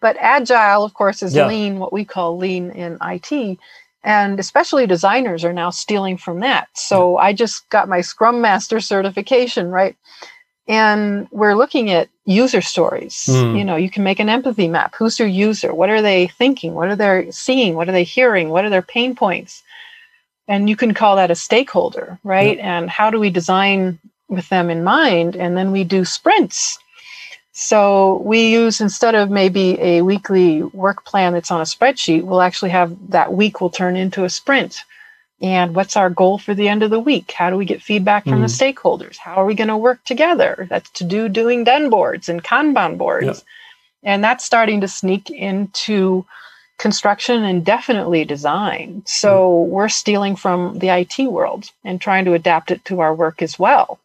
But 0.00 0.16
agile, 0.20 0.84
of 0.84 0.94
course, 0.94 1.22
is 1.22 1.34
yeah. 1.34 1.46
lean, 1.46 1.78
what 1.78 1.92
we 1.92 2.04
call 2.04 2.36
lean 2.36 2.70
in 2.70 2.98
IT. 3.02 3.58
And 4.04 4.38
especially 4.38 4.86
designers 4.86 5.44
are 5.44 5.52
now 5.52 5.70
stealing 5.70 6.18
from 6.18 6.40
that. 6.40 6.68
So 6.74 7.18
yeah. 7.18 7.24
I 7.24 7.32
just 7.32 7.68
got 7.70 7.88
my 7.88 8.00
Scrum 8.00 8.40
Master 8.40 8.78
certification, 8.78 9.70
right? 9.70 9.96
And 10.68 11.26
we're 11.30 11.54
looking 11.54 11.90
at 11.90 12.08
user 12.26 12.60
stories. 12.60 13.26
Mm. 13.28 13.58
you 13.58 13.64
know 13.64 13.76
you 13.76 13.90
can 13.90 14.04
make 14.04 14.20
an 14.20 14.28
empathy 14.28 14.68
map. 14.68 14.94
Who's 14.94 15.18
your 15.18 15.28
user? 15.28 15.74
What 15.74 15.90
are 15.90 16.02
they 16.02 16.28
thinking? 16.28 16.74
What 16.74 16.88
are 16.88 16.96
they 16.96 17.30
seeing? 17.30 17.74
What 17.74 17.88
are 17.88 17.92
they 17.92 18.04
hearing? 18.04 18.50
What 18.50 18.64
are 18.64 18.70
their 18.70 18.82
pain 18.82 19.16
points? 19.16 19.62
And 20.46 20.68
you 20.68 20.76
can 20.76 20.94
call 20.94 21.16
that 21.16 21.30
a 21.30 21.34
stakeholder 21.34 22.18
right? 22.22 22.58
And 22.58 22.88
how 22.88 23.10
do 23.10 23.18
we 23.18 23.30
design 23.30 23.98
with 24.28 24.48
them 24.50 24.70
in 24.70 24.84
mind? 24.84 25.36
And 25.36 25.56
then 25.56 25.72
we 25.72 25.84
do 25.84 26.04
sprints. 26.04 26.78
So 27.52 28.18
we 28.18 28.48
use 28.52 28.80
instead 28.80 29.16
of 29.16 29.30
maybe 29.30 29.80
a 29.80 30.02
weekly 30.02 30.62
work 30.62 31.04
plan 31.04 31.32
that's 31.32 31.50
on 31.50 31.60
a 31.60 31.64
spreadsheet 31.64 32.22
we'll 32.22 32.40
actually 32.40 32.70
have 32.70 32.96
that 33.10 33.32
week 33.32 33.60
will 33.60 33.70
turn 33.70 33.96
into 33.96 34.22
a 34.24 34.30
sprint 34.30 34.84
and 35.40 35.74
what's 35.74 35.96
our 35.96 36.10
goal 36.10 36.38
for 36.38 36.52
the 36.54 36.68
end 36.68 36.82
of 36.82 36.90
the 36.90 36.98
week? 36.98 37.30
How 37.32 37.48
do 37.48 37.56
we 37.56 37.64
get 37.64 37.82
feedback 37.82 38.24
from 38.24 38.40
mm. 38.42 38.58
the 38.58 38.64
stakeholders? 38.64 39.16
How 39.16 39.34
are 39.34 39.46
we 39.46 39.54
going 39.54 39.68
to 39.68 39.76
work 39.76 40.02
together? 40.04 40.66
That's 40.68 40.90
to 40.90 41.04
do 41.04 41.28
doing 41.28 41.64
done 41.64 41.90
boards 41.90 42.28
and 42.28 42.42
kanban 42.42 42.98
boards. 42.98 43.26
Yep. 43.26 43.36
and 44.02 44.24
that's 44.24 44.44
starting 44.44 44.80
to 44.80 44.88
sneak 44.88 45.30
into 45.30 46.26
construction 46.78 47.44
and 47.44 47.64
definitely 47.64 48.24
design. 48.24 49.02
So 49.06 49.50
mm. 49.50 49.68
we're 49.68 49.88
stealing 49.88 50.34
from 50.34 50.78
the 50.78 50.88
IT 50.88 51.18
world 51.30 51.70
and 51.84 52.00
trying 52.00 52.24
to 52.24 52.34
adapt 52.34 52.70
it 52.70 52.84
to 52.86 53.00
our 53.00 53.14
work 53.14 53.40
as 53.42 53.58
well. 53.58 54.00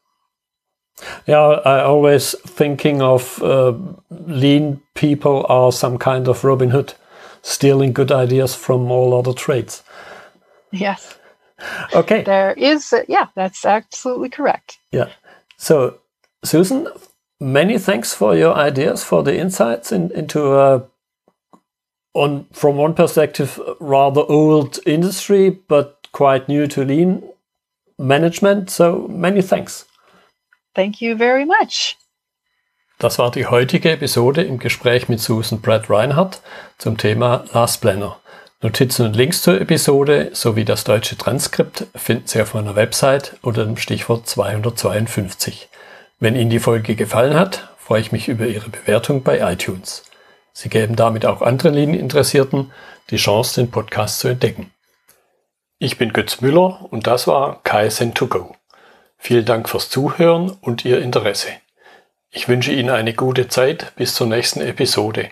Yeah 1.25 1.59
i 1.65 1.81
always 1.81 2.35
thinking 2.45 3.01
of 3.01 3.41
uh, 3.41 3.73
lean 4.11 4.79
people 4.93 5.43
are 5.49 5.71
some 5.71 5.97
kind 5.97 6.27
of 6.27 6.43
robin 6.43 6.69
hood 6.69 6.93
stealing 7.41 7.93
good 7.93 8.11
ideas 8.11 8.53
from 8.53 8.91
all 8.91 9.17
other 9.17 9.33
trades. 9.33 9.81
Yes 10.71 11.17
okay. 11.95 12.23
There 12.23 12.53
is, 12.53 12.93
yeah, 13.07 13.27
that's 13.35 13.65
absolutely 13.65 14.29
correct. 14.29 14.79
Yeah. 14.91 15.09
So, 15.57 15.99
Susan, 16.43 16.87
many 17.39 17.77
thanks 17.77 18.13
for 18.13 18.35
your 18.35 18.53
ideas, 18.53 19.03
for 19.03 19.23
the 19.23 19.37
insights 19.37 19.91
in, 19.91 20.11
into 20.11 20.53
a, 20.53 20.75
uh, 20.75 20.85
on 22.15 22.45
from 22.51 22.77
one 22.77 22.93
perspective, 22.93 23.59
rather 23.79 24.21
old 24.29 24.79
industry, 24.85 25.49
but 25.49 26.07
quite 26.11 26.47
new 26.47 26.67
to 26.67 26.85
lean 26.85 27.23
management. 27.97 28.69
So, 28.69 29.07
many 29.07 29.41
thanks. 29.41 29.85
Thank 30.75 31.01
you 31.01 31.15
very 31.15 31.45
much. 31.45 31.97
Das 32.99 33.19
war 33.19 33.31
die 33.31 33.47
heutige 33.47 33.91
Episode 33.91 34.43
im 34.43 34.59
Gespräch 34.59 35.09
mit 35.09 35.19
Susan 35.19 35.59
Brad 35.59 35.89
Reinhardt 35.89 36.41
zum 36.77 36.97
Thema 36.97 37.43
Last 37.51 37.81
Planner. 37.81 38.17
Notizen 38.63 39.05
und 39.05 39.17
Links 39.17 39.41
zur 39.41 39.59
Episode 39.59 40.29
sowie 40.31 40.63
das 40.63 40.85
deutsche 40.85 41.17
Transkript 41.17 41.85
finden 41.95 42.27
Sie 42.27 42.41
auf 42.41 42.53
meiner 42.53 42.77
Website 42.77 43.35
unter 43.41 43.65
dem 43.65 43.75
Stichwort 43.75 44.25
252. 44.25 45.67
Wenn 46.21 46.37
Ihnen 46.37 46.49
die 46.49 46.61
Folge 46.61 46.95
gefallen 46.95 47.37
hat, 47.37 47.67
freue 47.77 47.99
ich 47.99 48.13
mich 48.13 48.29
über 48.29 48.47
Ihre 48.47 48.69
Bewertung 48.69 49.21
bei 49.21 49.39
iTunes. 49.51 50.05
Sie 50.53 50.69
geben 50.69 50.95
damit 50.95 51.25
auch 51.25 51.41
anderen 51.41 51.73
Linieninteressierten 51.73 52.71
die 53.09 53.17
Chance, 53.17 53.59
den 53.59 53.69
Podcast 53.69 54.19
zu 54.19 54.29
entdecken. 54.29 54.71
Ich 55.77 55.97
bin 55.97 56.13
Götz 56.13 56.39
Müller 56.39 56.85
und 56.89 57.05
das 57.05 57.27
war 57.27 57.59
KSN2Go. 57.65 58.53
Vielen 59.17 59.43
Dank 59.43 59.67
fürs 59.67 59.89
Zuhören 59.89 60.51
und 60.61 60.85
Ihr 60.85 61.01
Interesse. 61.01 61.49
Ich 62.31 62.47
wünsche 62.47 62.71
Ihnen 62.71 62.91
eine 62.91 63.13
gute 63.13 63.49
Zeit 63.49 63.91
bis 63.97 64.15
zur 64.15 64.27
nächsten 64.27 64.61
Episode 64.61 65.31